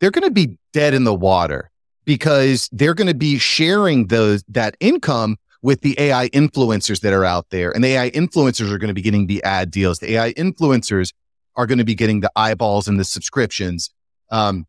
they're 0.00 0.10
going 0.10 0.24
to 0.24 0.30
be 0.30 0.58
dead 0.72 0.94
in 0.94 1.04
the 1.04 1.14
water 1.14 1.70
because 2.04 2.68
they're 2.72 2.94
going 2.94 3.08
to 3.08 3.14
be 3.14 3.38
sharing 3.38 4.06
those 4.06 4.42
that 4.48 4.76
income 4.80 5.36
with 5.60 5.80
the 5.80 5.98
AI 5.98 6.28
influencers 6.30 7.00
that 7.00 7.12
are 7.12 7.24
out 7.24 7.50
there. 7.50 7.70
And 7.72 7.82
the 7.82 7.88
AI 7.88 8.10
influencers 8.10 8.72
are 8.72 8.78
going 8.78 8.88
to 8.88 8.94
be 8.94 9.02
getting 9.02 9.26
the 9.26 9.42
ad 9.42 9.70
deals. 9.70 9.98
The 9.98 10.14
AI 10.14 10.32
influencers 10.34 11.12
are 11.56 11.66
going 11.66 11.78
to 11.78 11.84
be 11.84 11.94
getting 11.94 12.20
the 12.20 12.30
eyeballs 12.36 12.86
and 12.86 12.98
the 12.98 13.04
subscriptions. 13.04 13.90
Um, 14.30 14.66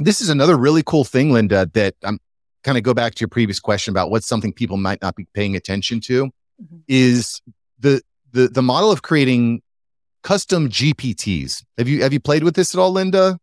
this 0.00 0.20
is 0.20 0.28
another 0.28 0.56
really 0.56 0.82
cool 0.84 1.04
thing, 1.04 1.32
Linda, 1.32 1.70
that 1.74 1.94
I'm 2.04 2.18
kind 2.64 2.76
of 2.76 2.84
go 2.84 2.94
back 2.94 3.14
to 3.14 3.20
your 3.20 3.28
previous 3.28 3.60
question 3.60 3.92
about 3.92 4.10
what's 4.10 4.26
something 4.26 4.52
people 4.52 4.76
might 4.76 5.00
not 5.00 5.14
be 5.14 5.26
paying 5.32 5.56
attention 5.56 6.00
to 6.00 6.26
mm-hmm. 6.26 6.78
is 6.88 7.40
the 7.78 8.02
the 8.32 8.48
the 8.48 8.62
model 8.62 8.90
of 8.90 9.02
creating 9.02 9.62
custom 10.22 10.68
GPTs. 10.68 11.64
Have 11.76 11.88
you 11.88 12.02
have 12.02 12.12
you 12.12 12.20
played 12.20 12.44
with 12.44 12.54
this 12.54 12.74
at 12.74 12.80
all, 12.80 12.92
Linda? 12.92 13.38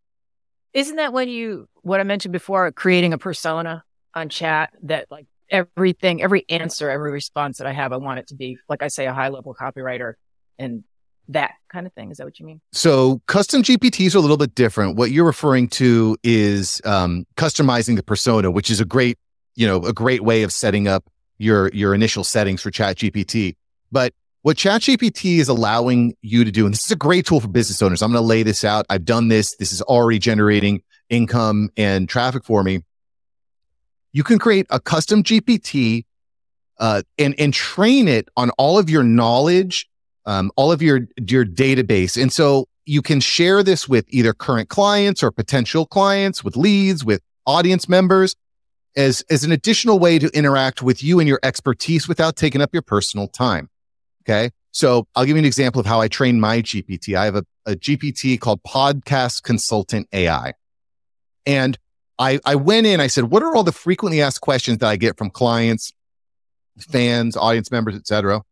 Isn't 0.72 0.96
that 0.96 1.12
when 1.12 1.28
you 1.28 1.68
what 1.82 2.00
I 2.00 2.02
mentioned 2.04 2.32
before, 2.32 2.70
creating 2.72 3.12
a 3.12 3.18
persona 3.18 3.84
on 4.14 4.28
chat 4.28 4.70
that 4.82 5.06
like 5.10 5.26
everything, 5.50 6.22
every 6.22 6.44
answer, 6.48 6.90
every 6.90 7.12
response 7.12 7.58
that 7.58 7.66
I 7.66 7.72
have, 7.72 7.92
I 7.92 7.96
want 7.96 8.18
it 8.18 8.28
to 8.28 8.34
be 8.34 8.58
like 8.68 8.82
I 8.82 8.88
say, 8.88 9.06
a 9.06 9.14
high 9.14 9.28
level 9.28 9.54
copywriter 9.54 10.14
and 10.58 10.84
that 11.28 11.54
kind 11.68 11.86
of 11.86 11.92
thing. 11.92 12.10
Is 12.10 12.18
that 12.18 12.24
what 12.24 12.38
you 12.38 12.46
mean? 12.46 12.60
So 12.72 13.20
custom 13.26 13.62
GPTs 13.62 14.14
are 14.14 14.18
a 14.18 14.20
little 14.20 14.36
bit 14.36 14.54
different. 14.54 14.96
What 14.96 15.10
you're 15.10 15.26
referring 15.26 15.68
to 15.68 16.16
is 16.22 16.80
um, 16.84 17.26
customizing 17.36 17.96
the 17.96 18.02
persona, 18.02 18.50
which 18.50 18.70
is 18.70 18.80
a 18.80 18.84
great, 18.84 19.18
you 19.54 19.66
know, 19.66 19.82
a 19.84 19.92
great 19.92 20.22
way 20.22 20.42
of 20.42 20.52
setting 20.52 20.86
up 20.88 21.04
your 21.38 21.68
your 21.72 21.94
initial 21.94 22.24
settings 22.24 22.62
for 22.62 22.70
Chat 22.70 22.96
GPT. 22.96 23.56
But 23.90 24.12
what 24.46 24.56
Chat 24.56 24.82
GPT 24.82 25.38
is 25.38 25.48
allowing 25.48 26.14
you 26.22 26.44
to 26.44 26.52
do, 26.52 26.66
and 26.66 26.72
this 26.72 26.84
is 26.84 26.92
a 26.92 26.96
great 26.96 27.26
tool 27.26 27.40
for 27.40 27.48
business 27.48 27.82
owners. 27.82 28.00
I'm 28.00 28.12
going 28.12 28.22
to 28.22 28.24
lay 28.24 28.44
this 28.44 28.62
out. 28.62 28.86
I've 28.88 29.04
done 29.04 29.26
this. 29.26 29.56
This 29.56 29.72
is 29.72 29.82
already 29.82 30.20
generating 30.20 30.84
income 31.10 31.70
and 31.76 32.08
traffic 32.08 32.44
for 32.44 32.62
me. 32.62 32.84
You 34.12 34.22
can 34.22 34.38
create 34.38 34.68
a 34.70 34.78
custom 34.78 35.24
GPT 35.24 36.04
uh, 36.78 37.02
and 37.18 37.34
and 37.40 37.52
train 37.52 38.06
it 38.06 38.28
on 38.36 38.50
all 38.50 38.78
of 38.78 38.88
your 38.88 39.02
knowledge 39.02 39.88
um, 40.26 40.52
all 40.54 40.70
of 40.70 40.80
your 40.80 41.08
your 41.28 41.44
database. 41.44 42.20
And 42.20 42.32
so 42.32 42.68
you 42.84 43.02
can 43.02 43.18
share 43.18 43.64
this 43.64 43.88
with 43.88 44.04
either 44.10 44.32
current 44.32 44.68
clients 44.68 45.24
or 45.24 45.32
potential 45.32 45.86
clients, 45.86 46.44
with 46.44 46.56
leads, 46.56 47.04
with 47.04 47.20
audience 47.46 47.88
members 47.88 48.36
as, 48.96 49.24
as 49.28 49.42
an 49.42 49.50
additional 49.50 49.98
way 49.98 50.20
to 50.20 50.28
interact 50.28 50.82
with 50.82 51.02
you 51.02 51.18
and 51.18 51.28
your 51.28 51.40
expertise 51.42 52.06
without 52.06 52.36
taking 52.36 52.60
up 52.60 52.70
your 52.72 52.82
personal 52.82 53.26
time. 53.26 53.70
Okay. 54.26 54.50
So 54.72 55.06
I'll 55.14 55.24
give 55.24 55.36
you 55.36 55.40
an 55.40 55.46
example 55.46 55.80
of 55.80 55.86
how 55.86 56.00
I 56.00 56.08
train 56.08 56.38
my 56.40 56.60
GPT. 56.60 57.16
I 57.16 57.24
have 57.24 57.36
a, 57.36 57.44
a 57.64 57.76
GPT 57.76 58.38
called 58.38 58.62
Podcast 58.62 59.42
Consultant 59.42 60.08
AI. 60.12 60.52
And 61.46 61.78
I, 62.18 62.40
I 62.44 62.56
went 62.56 62.86
in, 62.86 63.00
I 63.00 63.06
said, 63.06 63.24
what 63.24 63.42
are 63.42 63.54
all 63.54 63.62
the 63.62 63.72
frequently 63.72 64.20
asked 64.20 64.40
questions 64.40 64.78
that 64.78 64.88
I 64.88 64.96
get 64.96 65.16
from 65.16 65.30
clients, 65.30 65.92
fans, 66.78 67.36
audience 67.36 67.70
members, 67.70 67.94
etc. 67.94 68.42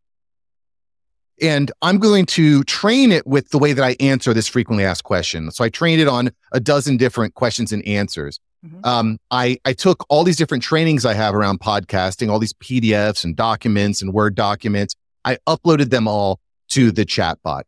And 1.41 1.71
I'm 1.81 1.99
going 1.99 2.25
to 2.27 2.63
train 2.63 3.11
it 3.11 3.27
with 3.27 3.49
the 3.49 3.59
way 3.59 3.73
that 3.73 3.83
I 3.83 3.95
answer 3.99 4.33
this 4.33 4.47
frequently 4.47 4.85
asked 4.85 5.03
question. 5.03 5.51
So 5.51 5.63
I 5.63 5.69
trained 5.69 6.01
it 6.01 6.07
on 6.07 6.31
a 6.53 6.59
dozen 6.59 6.97
different 6.97 7.33
questions 7.33 7.71
and 7.73 7.85
answers. 7.85 8.39
Mm-hmm. 8.65 8.79
Um, 8.83 9.19
I, 9.29 9.59
I 9.65 9.73
took 9.73 10.05
all 10.09 10.23
these 10.23 10.37
different 10.37 10.63
trainings 10.63 11.05
I 11.05 11.13
have 11.13 11.35
around 11.35 11.59
podcasting, 11.59 12.31
all 12.31 12.39
these 12.39 12.53
PDFs 12.53 13.23
and 13.23 13.35
documents 13.35 14.01
and 14.01 14.13
Word 14.13 14.33
documents. 14.35 14.95
I 15.25 15.37
uploaded 15.47 15.89
them 15.89 16.07
all 16.07 16.39
to 16.69 16.91
the 16.91 17.05
chatbot, 17.05 17.63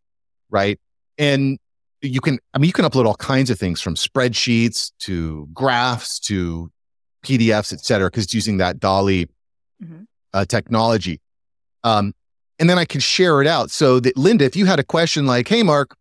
right? 0.49 0.79
And 1.17 1.59
you 2.01 2.21
can, 2.21 2.39
I 2.53 2.59
mean, 2.59 2.67
you 2.67 2.73
can 2.73 2.85
upload 2.85 3.05
all 3.05 3.15
kinds 3.15 3.49
of 3.49 3.59
things 3.59 3.81
from 3.81 3.95
spreadsheets 3.95 4.91
to 4.99 5.49
graphs 5.53 6.19
to 6.21 6.71
PDFs, 7.25 7.73
et 7.73 7.79
cetera, 7.79 8.07
because 8.07 8.25
it's 8.25 8.33
using 8.33 8.57
that 8.57 8.79
DALL-E 8.79 9.27
mm-hmm. 9.83 10.03
uh, 10.33 10.45
technology. 10.45 11.19
Um, 11.83 12.13
and 12.59 12.69
then 12.69 12.77
I 12.77 12.85
can 12.85 13.01
share 13.01 13.41
it 13.41 13.47
out 13.47 13.71
so 13.71 13.99
that 13.99 14.17
Linda, 14.17 14.45
if 14.45 14.55
you 14.55 14.65
had 14.65 14.79
a 14.79 14.83
question 14.83 15.25
like, 15.25 15.47
Hey, 15.47 15.63
Mark, 15.63 15.95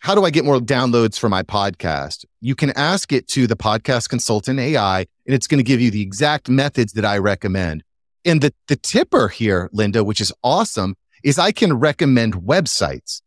how 0.00 0.14
do 0.14 0.24
I 0.24 0.30
get 0.30 0.44
more 0.44 0.58
downloads 0.58 1.18
for 1.18 1.28
my 1.28 1.42
podcast? 1.42 2.24
You 2.40 2.54
can 2.54 2.70
ask 2.70 3.12
it 3.12 3.26
to 3.28 3.46
the 3.46 3.56
podcast 3.56 4.08
consultant 4.08 4.60
AI, 4.60 5.00
and 5.00 5.34
it's 5.34 5.46
going 5.46 5.58
to 5.58 5.64
give 5.64 5.80
you 5.80 5.90
the 5.90 6.02
exact 6.02 6.48
methods 6.48 6.92
that 6.92 7.04
I 7.04 7.18
recommend. 7.18 7.82
And 8.24 8.40
the, 8.40 8.52
the 8.66 8.76
tipper 8.76 9.28
here, 9.28 9.70
Linda, 9.72 10.04
which 10.04 10.20
is 10.20 10.32
awesome, 10.42 10.96
is 11.22 11.38
I 11.38 11.52
can 11.52 11.74
recommend 11.74 12.34
websites. 12.34 13.22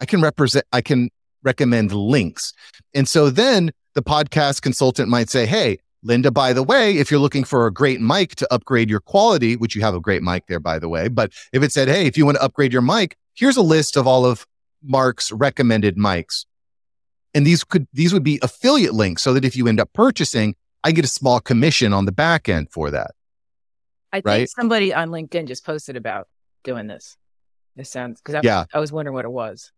I 0.00 0.06
can 0.06 0.20
represent, 0.20 0.64
I 0.72 0.80
can 0.80 1.10
recommend 1.42 1.92
links. 1.92 2.52
And 2.94 3.08
so 3.08 3.30
then 3.30 3.70
the 3.94 4.02
podcast 4.02 4.62
consultant 4.62 5.08
might 5.08 5.28
say, 5.28 5.46
Hey, 5.46 5.78
Linda, 6.02 6.30
by 6.30 6.52
the 6.52 6.62
way, 6.62 6.96
if 6.96 7.10
you're 7.10 7.20
looking 7.20 7.44
for 7.44 7.66
a 7.66 7.72
great 7.72 8.00
mic 8.00 8.34
to 8.36 8.52
upgrade 8.52 8.90
your 8.90 9.00
quality, 9.00 9.54
which 9.56 9.76
you 9.76 9.82
have 9.82 9.94
a 9.94 10.00
great 10.00 10.22
mic 10.22 10.46
there, 10.48 10.58
by 10.58 10.78
the 10.78 10.88
way, 10.88 11.08
but 11.08 11.32
if 11.52 11.62
it 11.62 11.72
said, 11.72 11.88
Hey, 11.88 12.06
if 12.06 12.16
you 12.16 12.24
want 12.24 12.36
to 12.36 12.42
upgrade 12.42 12.72
your 12.72 12.82
mic, 12.82 13.16
here's 13.34 13.56
a 13.56 13.62
list 13.62 13.96
of 13.96 14.06
all 14.06 14.26
of 14.26 14.46
Mark's 14.82 15.30
recommended 15.30 15.96
mics. 15.96 16.44
And 17.34 17.46
these 17.46 17.64
could, 17.64 17.86
these 17.92 18.12
would 18.12 18.24
be 18.24 18.38
affiliate 18.42 18.92
links 18.92 19.22
so 19.22 19.32
that 19.34 19.44
if 19.44 19.56
you 19.56 19.68
end 19.68 19.80
up 19.80 19.92
purchasing, 19.92 20.54
I 20.84 20.92
get 20.92 21.04
a 21.04 21.08
small 21.08 21.40
commission 21.40 21.92
on 21.92 22.04
the 22.04 22.12
back 22.12 22.48
end 22.48 22.70
for 22.70 22.90
that. 22.90 23.12
I 24.12 24.16
think 24.18 24.26
right? 24.26 24.48
somebody 24.48 24.92
on 24.92 25.08
LinkedIn 25.08 25.46
just 25.48 25.64
posted 25.64 25.96
about 25.96 26.28
doing 26.64 26.86
this. 26.86 27.16
This 27.76 27.90
sounds, 27.90 28.20
because 28.20 28.34
I, 28.34 28.40
yeah. 28.42 28.64
I 28.72 28.78
was 28.80 28.92
wondering 28.92 29.14
what 29.14 29.24
it 29.24 29.30
was 29.30 29.72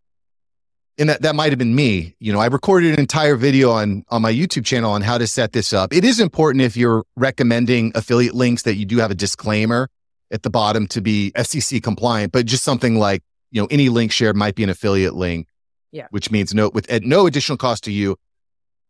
and 0.98 1.08
that, 1.08 1.22
that 1.22 1.34
might 1.34 1.50
have 1.50 1.58
been 1.58 1.74
me. 1.74 2.14
You 2.20 2.32
know, 2.32 2.40
I 2.40 2.46
recorded 2.46 2.92
an 2.92 3.00
entire 3.00 3.36
video 3.36 3.70
on 3.70 4.04
on 4.08 4.22
my 4.22 4.32
YouTube 4.32 4.64
channel 4.64 4.92
on 4.92 5.02
how 5.02 5.18
to 5.18 5.26
set 5.26 5.52
this 5.52 5.72
up. 5.72 5.92
It 5.92 6.04
is 6.04 6.20
important 6.20 6.62
if 6.62 6.76
you're 6.76 7.04
recommending 7.16 7.92
affiliate 7.94 8.34
links 8.34 8.62
that 8.62 8.76
you 8.76 8.84
do 8.84 8.98
have 8.98 9.10
a 9.10 9.14
disclaimer 9.14 9.88
at 10.30 10.42
the 10.42 10.50
bottom 10.50 10.86
to 10.88 11.00
be 11.00 11.32
FCC 11.36 11.82
compliant, 11.82 12.32
but 12.32 12.46
just 12.46 12.64
something 12.64 12.98
like, 12.98 13.22
you 13.50 13.60
know, 13.60 13.68
any 13.70 13.88
link 13.88 14.12
shared 14.12 14.36
might 14.36 14.54
be 14.54 14.62
an 14.62 14.70
affiliate 14.70 15.14
link. 15.14 15.48
Yeah. 15.90 16.06
Which 16.10 16.30
means 16.30 16.54
no 16.54 16.70
with 16.70 16.90
at 16.90 17.02
no 17.02 17.26
additional 17.26 17.58
cost 17.58 17.84
to 17.84 17.92
you, 17.92 18.16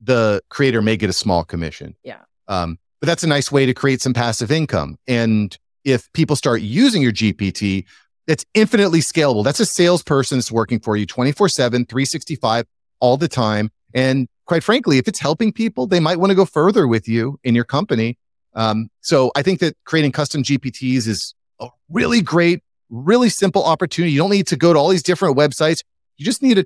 the 0.01 0.43
creator 0.49 0.83
may 0.83 0.97
get 0.97 1.11
a 1.11 1.15
small 1.15 1.45
commission. 1.45 1.97
Yeah. 2.03 2.21
Um, 2.49 2.79
but 3.05 3.09
that's 3.09 3.23
a 3.23 3.27
nice 3.27 3.53
way 3.53 3.67
to 3.67 3.75
create 3.75 4.01
some 4.01 4.15
passive 4.15 4.51
income. 4.51 4.97
And 5.07 5.55
if 5.85 6.11
people 6.15 6.37
start 6.37 6.63
using 6.63 7.03
your 7.03 7.13
GPT, 7.13 7.85
that's 8.27 8.47
infinitely 8.55 9.01
scalable. 9.01 9.45
That's 9.45 9.61
a 9.61 9.67
salesperson 9.67 10.39
that's 10.39 10.51
working 10.51 10.81
for 10.81 10.97
you 10.97 11.05
24 11.05 11.51
7, 11.51 11.85
365 11.85 12.65
all 13.01 13.19
the 13.19 13.29
time. 13.29 13.71
And 13.93 14.27
quite 14.47 14.65
frankly, 14.65 14.97
if 14.97 15.07
it's 15.07 15.19
helping 15.19 15.53
people, 15.53 15.87
they 15.87 16.01
might 16.01 16.17
want 16.17 16.31
to 16.31 16.35
go 16.35 16.47
further 16.47 16.89
with 16.89 17.07
you 17.07 17.39
in 17.45 17.55
your 17.55 17.65
company. 17.65 18.17
Um, 18.55 18.89
so 19.03 19.31
I 19.37 19.43
think 19.43 19.61
that 19.61 19.77
creating 19.85 20.13
custom 20.13 20.43
GPTs 20.43 21.07
is 21.07 21.35
a 21.61 21.69
really 21.91 22.23
great, 22.23 22.63
really 22.89 23.29
simple 23.29 23.65
opportunity. 23.65 24.13
You 24.13 24.21
don't 24.21 24.31
need 24.31 24.47
to 24.47 24.57
go 24.57 24.73
to 24.73 24.79
all 24.79 24.89
these 24.89 25.03
different 25.03 25.37
websites. 25.37 25.83
You 26.17 26.25
just 26.25 26.43
need 26.43 26.57
a 26.57 26.65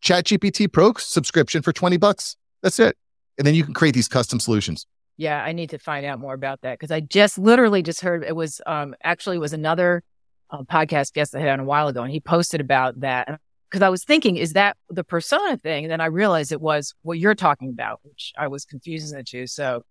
chat 0.00 0.26
GPT 0.26 0.72
pro 0.72 0.92
subscription 0.96 1.60
for 1.60 1.72
20 1.72 1.96
bucks. 1.96 2.36
That's 2.62 2.78
it. 2.78 2.96
And 3.36 3.44
then 3.44 3.56
you 3.56 3.64
can 3.64 3.74
create 3.74 3.96
these 3.96 4.06
custom 4.06 4.38
solutions. 4.38 4.86
Yeah, 5.16 5.42
I 5.42 5.52
need 5.52 5.70
to 5.70 5.78
find 5.78 6.06
out 6.06 6.18
more 6.18 6.34
about 6.34 6.62
that 6.62 6.78
because 6.78 6.90
I 6.90 7.00
just 7.00 7.38
literally 7.38 7.82
just 7.82 8.00
heard 8.00 8.24
it 8.24 8.34
was 8.34 8.60
um 8.66 8.94
actually 9.02 9.38
was 9.38 9.52
another 9.52 10.02
a 10.52 10.64
podcast 10.64 11.14
guest 11.14 11.34
I 11.34 11.40
had 11.40 11.48
on 11.48 11.60
a 11.60 11.64
while 11.64 11.88
ago, 11.88 12.02
and 12.02 12.12
he 12.12 12.20
posted 12.20 12.60
about 12.60 13.00
that. 13.00 13.40
Because 13.70 13.82
I 13.82 13.88
was 13.88 14.04
thinking, 14.04 14.36
is 14.36 14.52
that 14.52 14.76
the 14.90 15.02
persona 15.02 15.56
thing? 15.56 15.84
And 15.84 15.90
then 15.90 16.02
I 16.02 16.06
realized 16.06 16.52
it 16.52 16.60
was 16.60 16.94
what 17.02 17.18
you're 17.18 17.34
talking 17.34 17.70
about, 17.70 18.00
which 18.02 18.32
I 18.36 18.48
was 18.48 18.66
confusing 18.66 19.16
the 19.16 19.24
two. 19.24 19.46
So, 19.46 19.82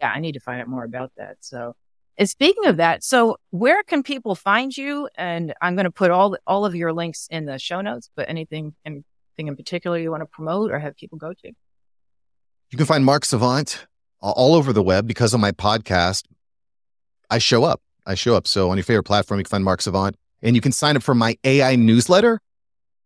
yeah, 0.00 0.10
I 0.10 0.20
need 0.20 0.32
to 0.32 0.40
find 0.40 0.62
out 0.62 0.68
more 0.68 0.84
about 0.84 1.12
that. 1.18 1.36
So, 1.40 1.76
and 2.16 2.28
speaking 2.30 2.64
of 2.64 2.78
that, 2.78 3.04
so 3.04 3.36
where 3.50 3.82
can 3.82 4.02
people 4.02 4.34
find 4.34 4.74
you? 4.74 5.10
And 5.16 5.52
I'm 5.60 5.76
going 5.76 5.84
to 5.84 5.90
put 5.90 6.10
all 6.10 6.38
all 6.46 6.64
of 6.64 6.74
your 6.74 6.94
links 6.94 7.28
in 7.30 7.44
the 7.44 7.58
show 7.58 7.82
notes. 7.82 8.08
But 8.16 8.30
anything, 8.30 8.74
anything 8.86 9.04
in 9.36 9.54
particular 9.54 9.98
you 9.98 10.10
want 10.10 10.22
to 10.22 10.26
promote 10.26 10.70
or 10.72 10.78
have 10.78 10.96
people 10.96 11.18
go 11.18 11.34
to? 11.34 11.48
You 12.70 12.78
can 12.78 12.86
find 12.86 13.04
Mark 13.04 13.26
Savant 13.26 13.86
all 14.20 14.54
over 14.54 14.72
the 14.72 14.82
web 14.82 15.06
because 15.06 15.34
of 15.34 15.40
my 15.40 15.52
podcast. 15.52 16.24
I 17.30 17.38
show 17.38 17.64
up. 17.64 17.80
I 18.06 18.14
show 18.14 18.34
up. 18.36 18.46
So 18.46 18.70
on 18.70 18.76
your 18.76 18.84
favorite 18.84 19.04
platform, 19.04 19.38
you 19.40 19.44
can 19.44 19.50
find 19.50 19.64
Mark 19.64 19.82
Savant 19.82 20.16
and 20.42 20.54
you 20.54 20.62
can 20.62 20.72
sign 20.72 20.96
up 20.96 21.02
for 21.02 21.14
my 21.14 21.36
AI 21.44 21.76
newsletter 21.76 22.40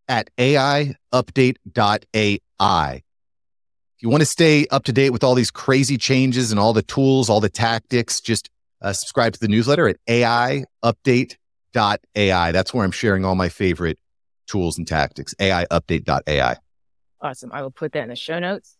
at 0.08 0.28
aiupdate.ai. 0.36 0.94
If 3.96 4.02
you 4.02 4.08
want 4.08 4.22
to 4.22 4.26
stay 4.26 4.66
up 4.70 4.84
to 4.84 4.92
date 4.92 5.10
with 5.10 5.22
all 5.24 5.34
these 5.34 5.50
crazy 5.50 5.96
changes 5.98 6.50
and 6.50 6.60
all 6.60 6.72
the 6.72 6.82
tools, 6.82 7.28
all 7.28 7.40
the 7.40 7.50
tactics, 7.50 8.20
just 8.20 8.50
uh, 8.82 8.92
subscribe 8.92 9.34
to 9.34 9.40
the 9.40 9.48
newsletter 9.48 9.88
at 9.88 9.96
aiupdate.ai. 10.06 11.36
That's 12.52 12.74
where 12.74 12.84
I'm 12.84 12.90
sharing 12.90 13.24
all 13.24 13.34
my 13.34 13.48
favorite 13.48 13.98
tools 14.46 14.78
and 14.78 14.86
tactics. 14.86 15.34
aiupdate.ai. 15.34 16.56
Awesome. 17.22 17.52
I 17.52 17.62
will 17.62 17.70
put 17.70 17.92
that 17.92 18.02
in 18.02 18.08
the 18.08 18.16
show 18.16 18.38
notes. 18.38 18.76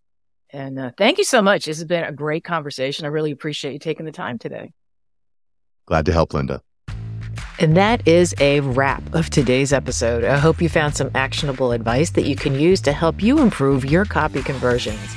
And 0.53 0.79
uh, 0.79 0.91
thank 0.97 1.19
you 1.19 1.25
so 1.25 1.43
much. 1.43 1.67
This 1.67 1.79
has 1.79 1.87
been 1.87 2.05
a 2.05 2.13
great 2.13 2.45
conversation. 2.45 3.05
I 3.05 3.09
really 3.09 3.31
appreciate 3.31 3.73
you 3.73 3.79
taking 3.79 4.07
the 4.07 4.13
time 4.13 4.39
today. 4.39 4.73
Glad 5.87 6.07
to 6.07 6.13
help, 6.13 6.35
Linda. 6.35 6.63
And 7.59 7.77
that 7.77 8.07
is 8.09 8.35
a 8.41 8.61
wrap 8.61 9.15
of 9.15 9.29
today's 9.29 9.73
episode. 9.73 10.25
I 10.25 10.39
hope 10.39 10.63
you 10.63 10.69
found 10.69 10.97
some 10.97 11.11
actionable 11.15 11.73
advice 11.73 12.11
that 12.11 12.25
you 12.25 12.35
can 12.35 12.55
use 12.59 12.81
to 12.83 12.93
help 12.93 13.23
you 13.23 13.39
improve 13.39 13.85
your 13.85 14.05
copy 14.07 14.43
conversions. 14.43 15.15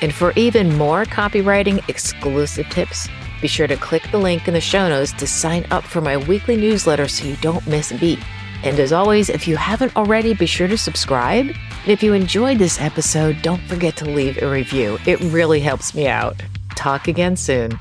And 0.00 0.12
for 0.12 0.32
even 0.32 0.76
more 0.76 1.04
copywriting 1.04 1.88
exclusive 1.88 2.68
tips, 2.68 3.08
be 3.40 3.48
sure 3.48 3.66
to 3.66 3.76
click 3.76 4.02
the 4.10 4.18
link 4.18 4.48
in 4.48 4.54
the 4.54 4.60
show 4.60 4.88
notes 4.88 5.12
to 5.12 5.26
sign 5.26 5.66
up 5.70 5.84
for 5.84 6.00
my 6.00 6.16
weekly 6.16 6.56
newsletter 6.56 7.06
so 7.06 7.26
you 7.26 7.36
don't 7.36 7.66
miss 7.66 7.92
a 7.92 7.98
beat. 7.98 8.18
And 8.62 8.78
as 8.78 8.92
always, 8.92 9.28
if 9.28 9.48
you 9.48 9.56
haven't 9.56 9.96
already, 9.96 10.34
be 10.34 10.46
sure 10.46 10.68
to 10.68 10.78
subscribe. 10.78 11.46
And 11.46 11.88
if 11.88 12.02
you 12.02 12.12
enjoyed 12.12 12.58
this 12.58 12.80
episode, 12.80 13.42
don't 13.42 13.62
forget 13.62 13.96
to 13.98 14.04
leave 14.04 14.40
a 14.42 14.50
review. 14.50 14.98
It 15.06 15.20
really 15.20 15.60
helps 15.60 15.94
me 15.94 16.06
out. 16.08 16.42
Talk 16.76 17.08
again 17.08 17.36
soon. 17.36 17.78